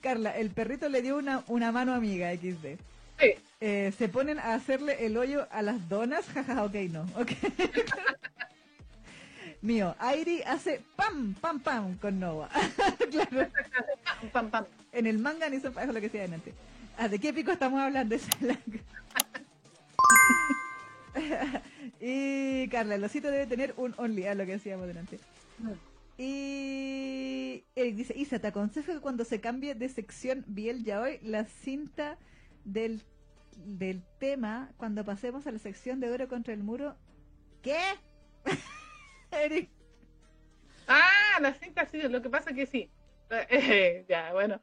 [0.00, 2.76] Carla, el perrito le dio una, una mano amiga, XD.
[3.20, 3.34] Sí.
[3.60, 7.30] Eh, se ponen a hacerle el hoyo a las donas, jajaja, ok, no, ok.
[9.62, 12.48] Mío, Airi hace pam, pam, pam con Nova.
[13.10, 13.48] claro,
[14.30, 14.64] Pam, pam, pam.
[14.98, 16.54] En el manga ni se lo que decía delante.
[16.96, 18.16] Ah, ¿De qué pico estamos hablando?
[22.00, 25.18] Y Carla, el osito debe tener un only, a lo que decíamos delante.
[26.16, 31.18] Y Eric dice, Isa, te aconsejo que cuando se cambie de sección Biel ya hoy,
[31.22, 32.18] la cinta
[32.64, 33.02] del,
[33.56, 36.96] del tema, cuando pasemos a la sección de oro contra el muro.
[37.62, 37.78] ¿Qué?
[39.32, 39.70] Eric,
[40.88, 42.90] Ah, la cinta sí, lo que pasa que sí.
[43.30, 44.60] Eh, ya, bueno.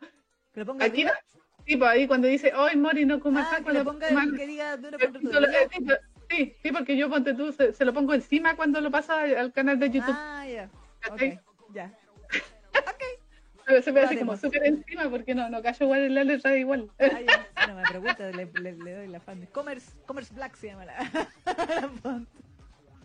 [0.55, 1.19] Que lo ponga Aquí, arriba.
[1.67, 4.47] sí, pues ahí cuando dice, hoy Mori no comas Ah, pan", que lo ponga que
[4.47, 5.41] diga duro muro.
[5.41, 5.85] eh, sí,
[6.27, 9.51] Sí, sí, porque yo ponte tú, se, se lo pongo encima cuando lo pasa al
[9.53, 10.09] canal de YouTube.
[10.09, 10.69] Ah, ya.
[11.01, 11.33] ¿cachai?
[11.33, 11.91] Ok, ya.
[13.67, 16.55] Pero se ve así como súper encima porque no, no cayó igual en la letra
[16.57, 16.89] igual.
[16.99, 17.47] Ah, ya.
[17.67, 19.47] No me pregunta, le, le, le doy la fan.
[19.51, 20.97] Commerce, Commerce Black se llama la,
[21.45, 22.27] la font.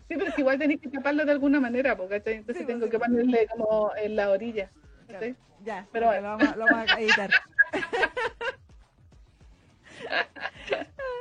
[0.07, 2.81] Sí, pero es que igual tenéis que taparlo de alguna manera, porque entonces Sí, tengo
[2.81, 3.03] pues, que sí.
[3.03, 4.69] ponerle como en la orilla.
[5.63, 7.29] Ya, Pero lo, vamos, lo vamos a editar.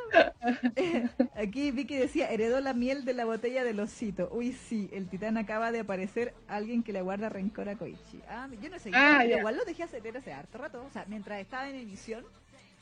[1.36, 4.28] Aquí Vicky decía, heredó la miel de la botella del osito.
[4.32, 8.20] Uy, sí, el titán acaba de aparecer alguien que le guarda rencor a Koichi.
[8.28, 10.82] Ah, yo no sé, Ah, igual lo dejé hacer hace harto rato.
[10.84, 12.24] O sea, mientras estaba en emisión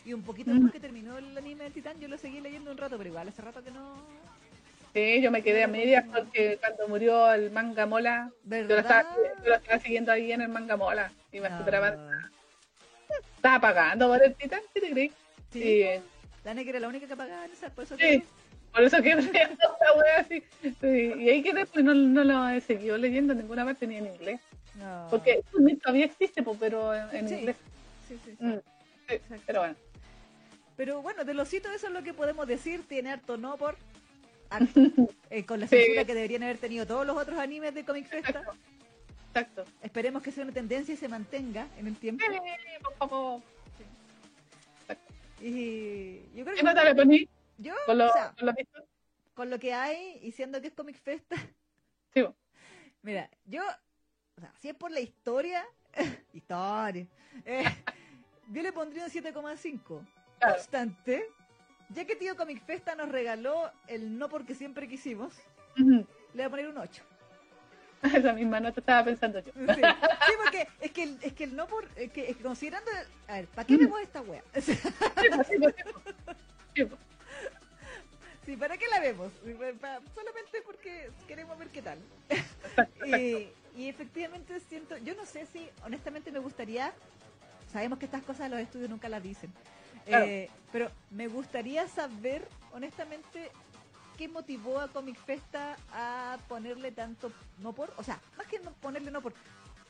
[0.05, 0.55] y un poquito Mm.
[0.55, 3.29] después que terminó el anime del titán, yo lo seguí leyendo un rato, pero igual
[3.29, 3.97] hace rato que no...
[4.99, 9.15] Sí, yo me quedé a medias porque cuando murió el manga mola, yo lo, estaba,
[9.17, 9.35] ¿Verdad?
[9.45, 11.59] yo lo estaba siguiendo ahí en el manga mola y me No.
[11.59, 11.97] superaba.
[13.37, 15.13] Estaba pagando por el titán, ¿qué te crees?
[15.53, 15.85] Sí, Sí,
[16.45, 18.03] la negra era la única que pagaba en esa, por eso Sí.
[18.03, 18.23] que-
[18.73, 19.11] Por eso que
[19.53, 20.43] esa wea así.
[20.63, 23.97] Sí, y ahí quedé, pues no, no lo he seguido leyendo en ninguna parte ni
[23.99, 24.41] en inglés.
[24.75, 25.07] No.
[25.11, 25.43] Porque
[25.83, 27.35] todavía existe, pero en, Sí.
[27.37, 27.57] inglés.
[28.09, 28.45] Sí, sí, sí.
[28.45, 28.59] Mm,
[29.09, 29.77] sí, pero bueno.
[30.77, 33.77] Pero bueno, de los hitos eso es lo que podemos decir, tiene harto no por
[34.51, 34.81] harto.
[35.31, 35.77] Eh, con la Sí.
[35.77, 38.31] censura que deberían haber tenido todos los otros animes de Comic Festa.
[38.31, 38.57] Exacto.
[39.29, 39.65] Exacto.
[39.83, 42.25] Esperemos que sea una tendencia y se mantenga en el tiempo.
[42.25, 43.43] Eh, por favor.
[45.41, 47.29] Y yo creo ¿Qué que nota le poní
[47.59, 48.85] yo, con lo, o sea, con lo visto?
[49.35, 51.37] con lo que hay y siendo que es Comic Festa,
[52.15, 52.25] Sí,
[53.03, 53.63] mira, yo,
[54.37, 55.65] o sea, si es por la historia,
[56.33, 57.07] historia,
[57.45, 57.65] eh,
[58.51, 60.07] yo le pondría un 7,5.
[60.39, 60.55] Claro.
[60.55, 61.27] Obstante,
[61.91, 65.35] ya que tío Comic Festa nos regaló el no porque siempre quisimos,
[65.77, 67.03] le voy a poner un 8.
[68.03, 69.53] Esa misma nota estaba pensando yo.
[69.53, 71.89] Sí, sí, porque es que el, es que el no por.
[71.97, 72.91] Es que, es que considerando.
[73.27, 74.43] A ver, ¿para qué vemos esta wea?
[74.61, 74.75] Sí,
[75.35, 75.57] po, sí,
[76.75, 76.97] sí, po.
[78.47, 79.33] Sí, ¿para qué la vemos?
[80.15, 81.99] Solamente porque queremos ver qué tal.
[83.05, 84.97] Y, y efectivamente siento.
[84.99, 86.93] Yo no sé si, honestamente, me gustaría.
[87.73, 89.53] Sabemos que estas cosas los estudios nunca las dicen.
[90.09, 90.25] Claro.
[90.27, 93.51] Eh, pero me gustaría saber, honestamente,
[94.17, 97.93] qué motivó a Comic Festa a ponerle tanto no por.
[97.97, 99.33] O sea, más que no ponerle no por.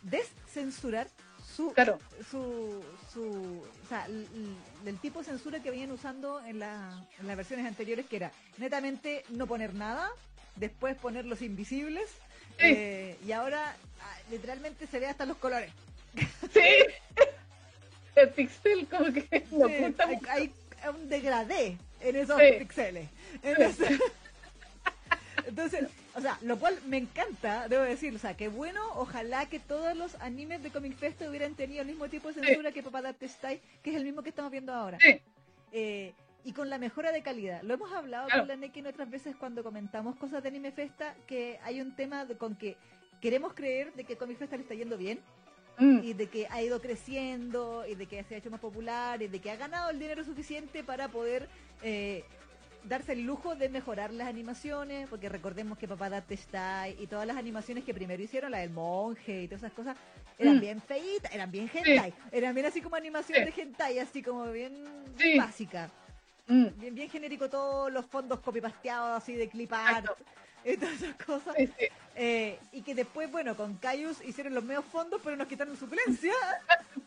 [0.03, 1.09] Descensurar
[1.57, 1.99] su Claro.
[2.31, 7.37] su, su o sea, el tipo de censura que venían usando en, la- en las
[7.37, 10.09] versiones anteriores, que era netamente no poner nada,
[10.57, 12.09] después poner los invisibles,
[12.59, 12.65] Sí.
[12.67, 15.73] eh, y ahora ah, literalmente se ve hasta los colores.
[16.53, 16.61] Sí.
[18.21, 20.03] El pixel como que lo hay, mucho.
[20.31, 20.53] hay
[20.95, 22.53] un degradé en esos Sí.
[22.59, 23.09] píxeles.
[23.43, 24.01] Entonces,
[25.47, 29.59] entonces, o sea, lo cual me encanta, debo decir, o sea, que bueno, ojalá que
[29.61, 33.03] todos los animes de Comic Fest hubieran tenido el mismo tipo de censura que Papá
[33.03, 34.99] Date Style, que es el mismo que estamos viendo ahora.
[35.73, 36.13] Eh,
[36.45, 37.63] y con la mejora de calidad.
[37.63, 38.43] Lo hemos hablado Claro.
[38.43, 42.25] con la Neki otras veces cuando comentamos cosas de Anime Festa, que hay un tema
[42.25, 42.77] de- con que
[43.21, 45.19] queremos creer de que Comic Festa le está yendo bien
[45.79, 49.23] Mm, y de que ha ido creciendo y de que se ha hecho más popular
[49.23, 51.49] y de que ha ganado el dinero suficiente para poder
[51.83, 52.25] eh,
[52.85, 57.27] darse el lujo de mejorar las animaciones, porque recordemos que Papá Date está y todas
[57.27, 59.97] las animaciones que primero hicieron, la del monje y todas esas cosas,
[60.39, 60.61] eran Mm.
[60.61, 63.45] bien feitas, eran bien hentai, eran bien así como animación Sí.
[63.53, 64.85] de hentai, así como bien
[65.17, 65.37] Sí.
[65.37, 65.91] básica,
[66.47, 70.25] Mm, bien, bien genérico todos los fondos copipasteados así de clip art Exacto.
[70.73, 71.55] Y todas esas cosas.
[71.57, 71.87] sí, sí.
[72.21, 76.33] Eh, y que después, bueno, con Cayus hicieron los medios fondos, pero nos quitaron suplencia.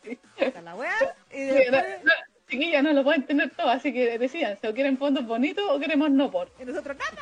[0.03, 0.17] Sí.
[0.37, 0.95] Está la weá.
[1.29, 2.11] Y Sí, después, no, no,
[2.49, 6.09] chiquillas, no lo pueden tener todo, así que decían, ¿se quieren fondos bonitos o queremos
[6.09, 6.51] no por?
[6.59, 7.21] y nosotros, ¡Nada!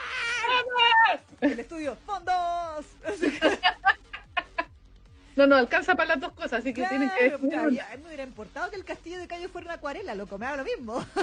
[1.41, 2.85] El estudio, ¡fondos!
[3.19, 3.59] Que,
[5.35, 8.07] No nos alcanza para las dos cosas, así que tienen que claro, puta, ya, me
[8.07, 11.05] hubiera importado que el castillo de Cayo fuera una acuarela, loco, me haga lo mismo.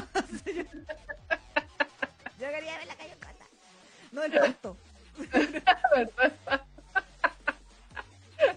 [2.39, 3.47] yo, quería ver la Cayo Costa.
[4.13, 4.77] No el pasto.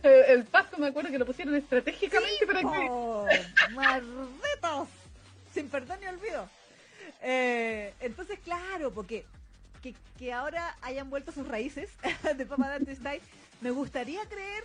[0.04, 3.74] El, paso me acuerdo que lo pusieron estratégicamente para que...
[3.74, 4.88] ¡Malditos!
[5.54, 6.50] Sin perdón ni olvido.
[7.22, 9.26] Eh, entonces, claro, porque
[9.82, 11.90] que, que ahora hayan vuelto sus raíces
[12.38, 13.22] de Papa Dante Style,
[13.62, 14.64] me gustaría creer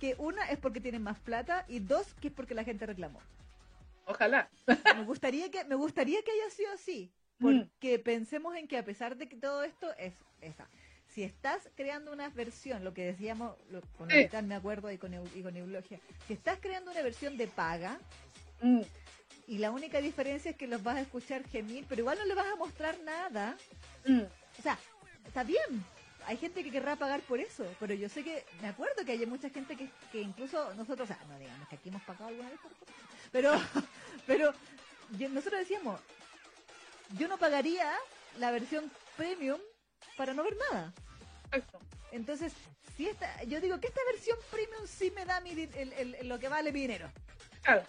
[0.00, 3.20] que una es porque tienen más plata y dos que es porque la gente reclamó.
[4.06, 4.48] Ojalá.
[4.66, 7.44] Me gustaría que me gustaría que haya sido así, Mm.
[7.60, 10.68] porque pensemos en que a pesar de que todo esto es esa.
[11.16, 14.10] Si estás creando una versión, lo que decíamos lo- con.
[14.12, 17.98] Evitar, me acuerdo, y con, y con Eulogia, si estás creando una versión de paga,
[18.60, 18.82] Mm,
[19.46, 22.34] y la única diferencia es que los vas a escuchar gemir, pero igual no le
[22.34, 23.56] vas a mostrar nada.
[24.06, 24.20] mm.
[24.58, 24.78] O sea,
[25.26, 25.84] está bien.
[26.26, 29.24] Hay gente que querrá pagar por eso, pero yo sé que, me acuerdo que hay
[29.24, 32.50] mucha gente que, que incluso nosotros, o sea, no digamos que aquí hemos pagado alguna
[32.50, 32.58] vez
[33.32, 33.52] pero,
[34.26, 34.52] pero
[35.18, 35.98] yo- nosotros decíamos,
[37.18, 37.90] yo no pagaría
[38.38, 39.60] la versión premium
[40.16, 40.92] para no ver nada.
[41.52, 41.78] Exacto.
[42.12, 42.52] Entonces,
[42.96, 46.38] si esta, yo digo que esta versión premium sí me da mi, el- el- lo
[46.38, 47.10] que vale mi dinero.
[47.62, 47.82] Claro.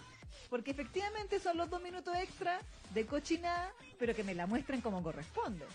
[0.50, 2.60] Porque efectivamente son los dos minutos extra
[2.94, 5.66] de cochina, pero que me la muestren como corresponde.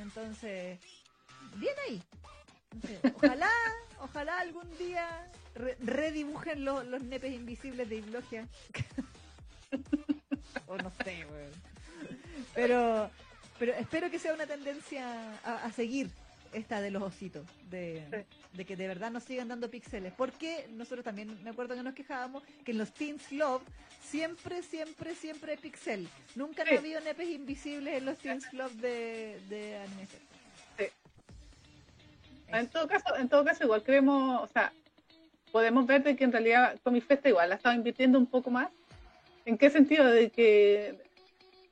[0.00, 0.78] Entonces,
[1.56, 2.02] bien ahí.
[2.72, 3.50] Entonces, ojalá,
[4.00, 8.48] ojalá algún día re- redibujen lo- los nepes invisibles de Iblogia.
[10.66, 11.52] o no sé, weón.
[12.54, 13.10] Pero,
[13.58, 16.10] pero espero que sea una tendencia a, a seguir
[16.54, 20.12] esta de los ositos, de, de que de verdad nos sigan dando píxeles.
[20.16, 23.62] Porque nosotros también, me acuerdo que nos quejábamos que en los Teens Love
[24.02, 26.08] siempre, siempre, siempre hay pixel.
[26.34, 26.70] Nunca Sí.
[26.70, 30.06] no ha habido nepes invisibles en los Teens Love de, de anime.
[30.78, 30.84] Sí.
[32.48, 34.72] En todo caso, en todo caso igual creemos, o sea,
[35.50, 38.68] podemos ver de que en realidad Comic Festa igual ha estado invirtiendo un poco más.
[39.46, 40.06] ¿En qué sentido?
[40.06, 41.03] De que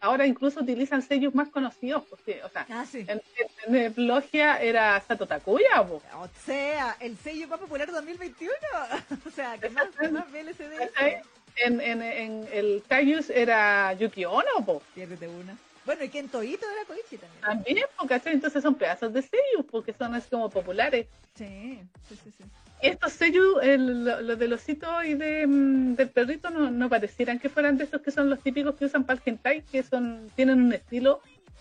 [0.02, 3.04] ahora incluso utilizan sellos más conocidos, porque, o sea, Ah, sí.
[3.08, 3.22] en,
[3.66, 6.00] en, en Logia era Sato Takuya, O
[6.44, 8.52] sea, el sello más popular 2021.
[9.26, 10.24] o sea, que más, más.
[10.26, 11.22] ¿cachai?
[11.56, 14.82] En, en, en el Kaius era Yuki Ono, po.
[14.94, 15.56] Piérdete una.
[15.84, 17.40] Bueno, y que en Toito era Koichi también.
[17.40, 18.34] También, po, ¿cachai?
[18.34, 21.06] Entonces son pedazos de sellos, porque son así como populares.
[21.34, 22.44] Sí, sí, sí, sí.
[22.82, 27.48] Estos sellos, el- lo, del osito y de, mm, del perrito, no, no parecieran que
[27.48, 30.60] fueran de esos que son los típicos que usan para el hentai, que son tienen
[30.60, 31.20] un estilo,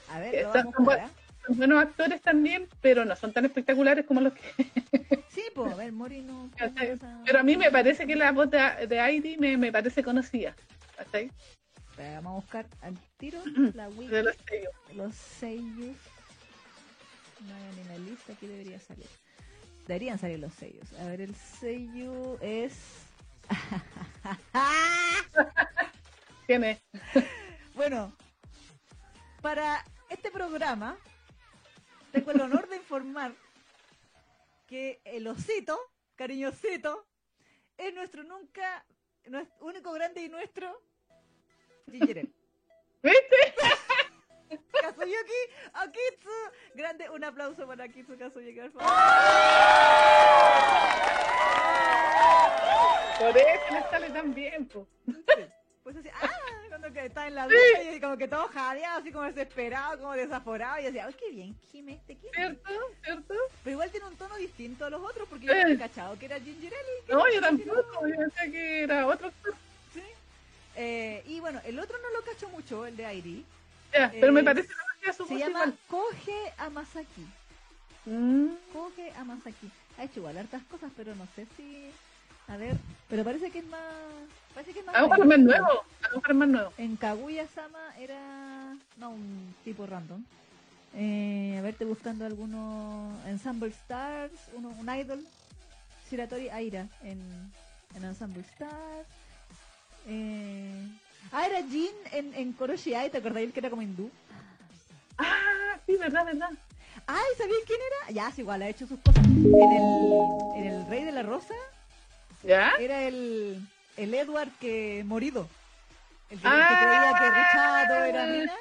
[0.09, 1.09] A ver, Eh, lo son- vamos a ¿ah?
[1.45, 4.41] son buenos actores también, pero no son tan espectaculares como los que...
[5.29, 6.49] Sí, pues, a ver, Mori no.
[7.25, 10.53] Pero a mí me parece que la voz de, de Heidi me, me parece conocida,
[10.97, 11.31] ¿cachai?
[11.91, 13.39] Espera, vamos a buscar al tiro
[13.75, 14.73] la wiki, De los sellos.
[14.95, 15.95] los sellos.
[17.47, 19.05] No hay ni la lista, aquí debería salir.
[19.91, 20.93] Deberían salir los sellos.
[21.01, 22.73] A ver, el sello es.
[26.47, 26.79] ¿Quién es?
[27.75, 28.15] Bueno,
[29.41, 30.97] para este programa
[32.13, 33.33] tengo el honor de informar
[34.67, 35.77] que el osito,
[36.15, 37.05] cariñosito,
[37.77, 38.85] es nuestro nunca,
[39.25, 40.81] nuestro único grande y nuestro.
[41.87, 42.31] ¿Viste?
[44.81, 45.41] Kazuyuki
[45.73, 46.29] Akitsu.
[46.75, 48.91] Grande, un aplauso para Akitsu Kazuyuki, por favor.
[53.19, 54.87] Por eso le sale tan bien, po.
[55.83, 56.29] Pues así, ah,
[56.69, 60.13] cuando que está en la ducha y como que todo jadeado, así como desesperado, como
[60.13, 62.17] desaforado, y decía, ay, qué bien, Jime, este.
[62.33, 62.71] ¿Cierto?
[63.03, 63.33] ¿Cierto?
[63.63, 66.25] Pero igual tiene un tono distinto a los otros, porque yo no había cachado que
[66.25, 66.71] era Ginger
[67.09, 69.53] No, yo tampoco, yo pensé que era otro actor.
[69.93, 70.03] Sí.
[70.75, 73.45] Eh, y bueno, el otro no lo cacho mucho, el de Airi.
[73.93, 74.69] Ya, pero me Eh, parece
[75.15, 75.77] su Se llama igual.
[75.87, 77.25] Koje Amasaki.
[78.05, 79.69] Mm, Koje Amasaki.
[79.97, 81.89] Ha hecho igual hartas cosas, pero no sé si...
[82.47, 82.75] A ver,
[83.09, 83.81] pero parece que es más...
[84.53, 84.95] Parece que es más...
[84.95, 85.83] a más nuevo,
[86.23, 86.73] a más nuevo.
[86.77, 88.75] En Kaguya-sama era...
[88.97, 90.23] No, un tipo random.
[90.95, 93.13] Eh, a ver, te buscando algunos...
[93.27, 95.25] Ensemble Stars, uno, un idol.
[96.09, 97.21] Shiratori Aira en,
[97.95, 99.07] en Ensemble Stars.
[100.07, 100.87] Eh...
[101.31, 104.09] Ah, era Jin en, en Koroshi Ai, ¿te acordáis que era como hindú?
[105.85, 106.49] sí, verdad, verdad.
[107.07, 108.11] Ay, ¿sabían quién era?
[108.13, 109.25] Ya, es igual, ha hecho sus cosas.
[109.25, 110.13] En el,
[110.55, 111.53] en el Rey de la Rosa
[112.43, 112.73] ¿Ya?
[112.79, 113.61] era el,
[113.97, 115.47] el Edward que morido.
[116.29, 116.77] El que, el que Ah.
[116.79, 118.53] creía que Richard era mina.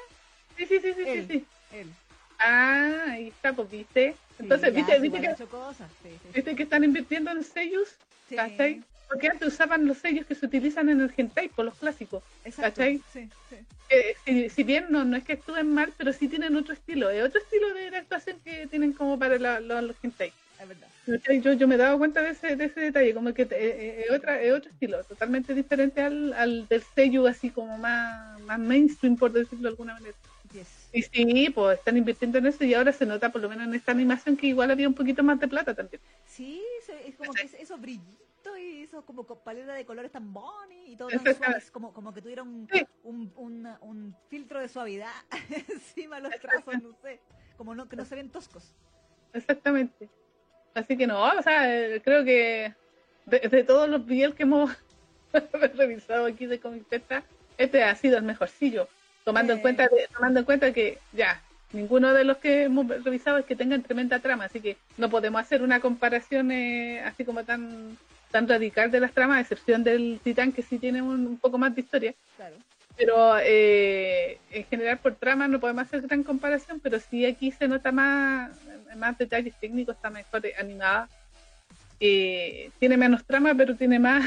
[0.57, 1.27] Sí, sí, sí, sí, sí, Él.
[1.27, 1.45] sí.
[1.71, 1.87] Él.
[2.39, 4.11] Ah, ahí está, pues, ¿viste?
[4.11, 5.89] Sí, Entonces, ya, ¿viste, sí, viste, que, cosas.
[6.01, 6.29] Sí, sí, sí.
[6.33, 7.89] ¿viste que están invirtiendo en sellos?
[8.27, 8.35] Sí.
[9.11, 12.23] Porque antes usaban los sellos que se utilizan en el hentai, por los clásicos.
[12.45, 12.79] Exacto.
[12.79, 13.01] ¿Cachai?
[13.11, 13.55] Sí, sí.
[13.89, 17.09] Eh, si, si bien no, no es que actúen mal, pero sí tienen otro estilo.
[17.09, 20.31] Es otro estilo de, de actuación que tienen como para la- la- los hentai.
[20.61, 20.87] Es verdad.
[21.05, 21.41] ¿Cachai?
[21.41, 24.05] Yo, yo me he dado cuenta de ese, de ese detalle, como que eh, eh,
[24.07, 28.59] es, otra, es otro estilo, totalmente diferente al, al del sello así como más, más
[28.59, 30.15] mainstream, por decirlo de alguna manera.
[30.53, 30.67] Yes.
[30.93, 33.73] Y sí, pues están invirtiendo en eso y ahora se nota, por lo menos en
[33.73, 36.01] esta animación, que igual había un poquito más de plata también.
[36.27, 36.61] Sí,
[37.07, 37.79] es como que es- esos
[38.57, 42.13] y esos como co- paleta de colores tan boni y todo tan suaves, como, como
[42.13, 42.85] que tuviera un, Sí.
[43.03, 45.11] un, un, un filtro de suavidad
[45.69, 47.19] encima de los trazos, no sé,
[47.57, 48.73] como no, que no se ven toscos.
[49.33, 50.09] Exactamente.
[50.73, 52.73] Así que no, o sea, eh, creo que
[53.25, 54.71] de, de todos los BL que hemos
[55.75, 57.23] revisado aquí de Comic Festa,
[57.57, 58.87] este ha sido el mejorcillo,
[59.23, 61.41] tomando en cuenta de- tomando en cuenta que ya
[61.73, 65.41] ninguno de los que hemos revisado es que tengan tremenda trama, así que no podemos
[65.41, 67.97] hacer una comparación eh, así como tan
[68.31, 71.57] tan radical de las tramas, a excepción del Titán que sí tiene un, un poco
[71.57, 72.13] más de historia.
[72.37, 72.55] Claro.
[72.97, 77.67] pero eh, en general por trama no podemos hacer gran comparación, pero sí aquí se
[77.67, 78.51] nota más,
[78.95, 81.09] más detalles técnicos, está mejor animada.
[81.99, 84.25] Eh, tiene menos trama, pero tiene más,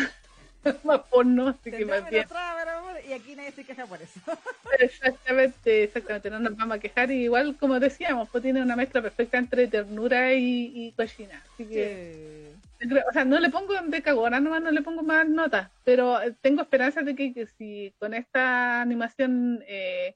[0.84, 2.26] más porno, así que más bien.
[2.26, 4.20] trama, Y aquí nadie se queja por eso.
[4.78, 7.10] Exactamente, exactamente, no nos vamos a quejar.
[7.10, 11.42] Y igual, como decíamos, pues tiene una mezcla perfecta entre ternura y, y cochina.
[11.52, 12.52] Así que,
[13.08, 16.34] o sea, no le pongo de cagona, nomás no le pongo más notas, pero eh,
[16.40, 20.14] tengo esperanzas de que, que si con esta animación eh,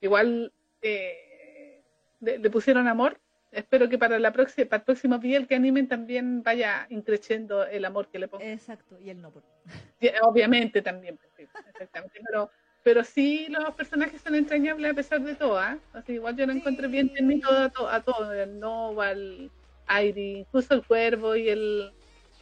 [0.00, 0.52] igual
[0.82, 1.82] eh,
[2.20, 3.20] le, le pusieron amor,
[3.52, 7.84] espero que para la próxima, para el próximo PL que animen también vaya increciendo el
[7.84, 8.48] amor que le pongan.
[8.48, 9.42] Exacto, y el no por.
[10.00, 12.50] Sí, Obviamente también, pues, sí, exactamente, pero
[12.82, 15.78] pero sí los personajes son entrañables a pesar de todo, ¿ah?
[15.94, 17.14] Así, igual yo lo encontré bien Sí.
[17.14, 19.50] ternito a, to- a todos, el Nova, el
[19.86, 21.92] Airi, incluso el cuervo y el,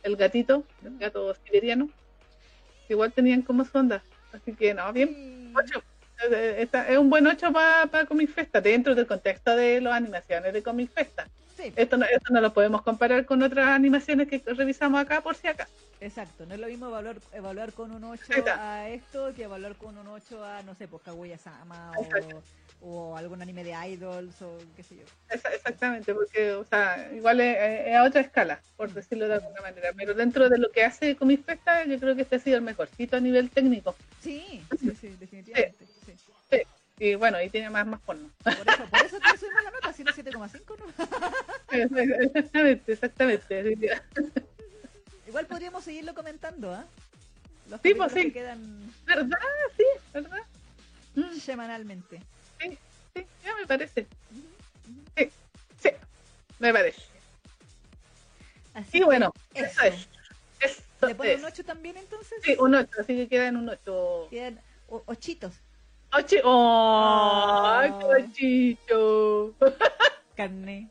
[0.03, 1.89] el gatito, el gato siberiano,
[2.89, 5.53] igual tenían como su onda, así que no, bien, Sí.
[5.55, 5.83] 8.
[6.89, 10.93] Es un buen 8 para Comic Festa, dentro del contexto de las animaciones de Comic
[10.93, 11.29] Festa.
[11.57, 15.35] Sí, Esto no, esto no lo podemos comparar con otras animaciones que revisamos acá, por
[15.35, 15.69] si acá.
[16.01, 16.47] exacto.
[16.47, 18.51] No es lo mismo evaluar, evaluar con un 8 Exacto.
[18.59, 22.43] a esto que evaluar con un 8 a, no sé, pues Kaguya-sama o,
[22.85, 25.03] o algún anime de idols o qué sé yo.
[25.31, 29.91] Exactamente, porque, o sea, igual es, es a otra escala, por decirlo de alguna manera.
[29.97, 32.63] Pero dentro de lo que hace Comic Festa, yo creo que este ha sido el
[32.63, 33.95] mejorcito a nivel técnico.
[34.21, 35.85] Sí, sí, sí, definitivamente.
[35.85, 35.92] Sí.
[37.03, 38.31] Y bueno, y tiene más, más porno.
[38.45, 42.23] Por eso, por eso te subimos la nota, si no 7,5, ¿no?
[42.23, 44.01] exactamente, exactamente.
[45.27, 46.85] Igual podríamos seguirlo comentando, ¿ah?
[47.69, 48.23] Los Sí, pues, sí.
[48.23, 49.37] que quedan ¿Verdad?
[49.77, 49.83] Sí,
[50.15, 50.39] ¿verdad?
[51.17, 52.21] Mm, semanalmente.
[52.61, 52.79] sí,
[53.17, 54.07] sí, ya me parece.
[55.17, 55.29] Sí,
[55.83, 55.91] sí,
[56.61, 57.03] me parece.
[58.75, 59.67] Así Y bueno, eso.
[59.67, 60.09] eso es.
[60.61, 61.41] Eso ¿Le pone es.
[61.41, 62.39] un 8 también entonces?
[62.45, 64.29] Sí, un 8, así que queda en un 8.
[64.31, 65.55] Quedan ochitos.
[66.15, 66.37] ¡Ocho!
[66.45, 67.81] ¡Oh!
[67.81, 69.55] ¡Ay, chicho!
[70.37, 70.91] Carne.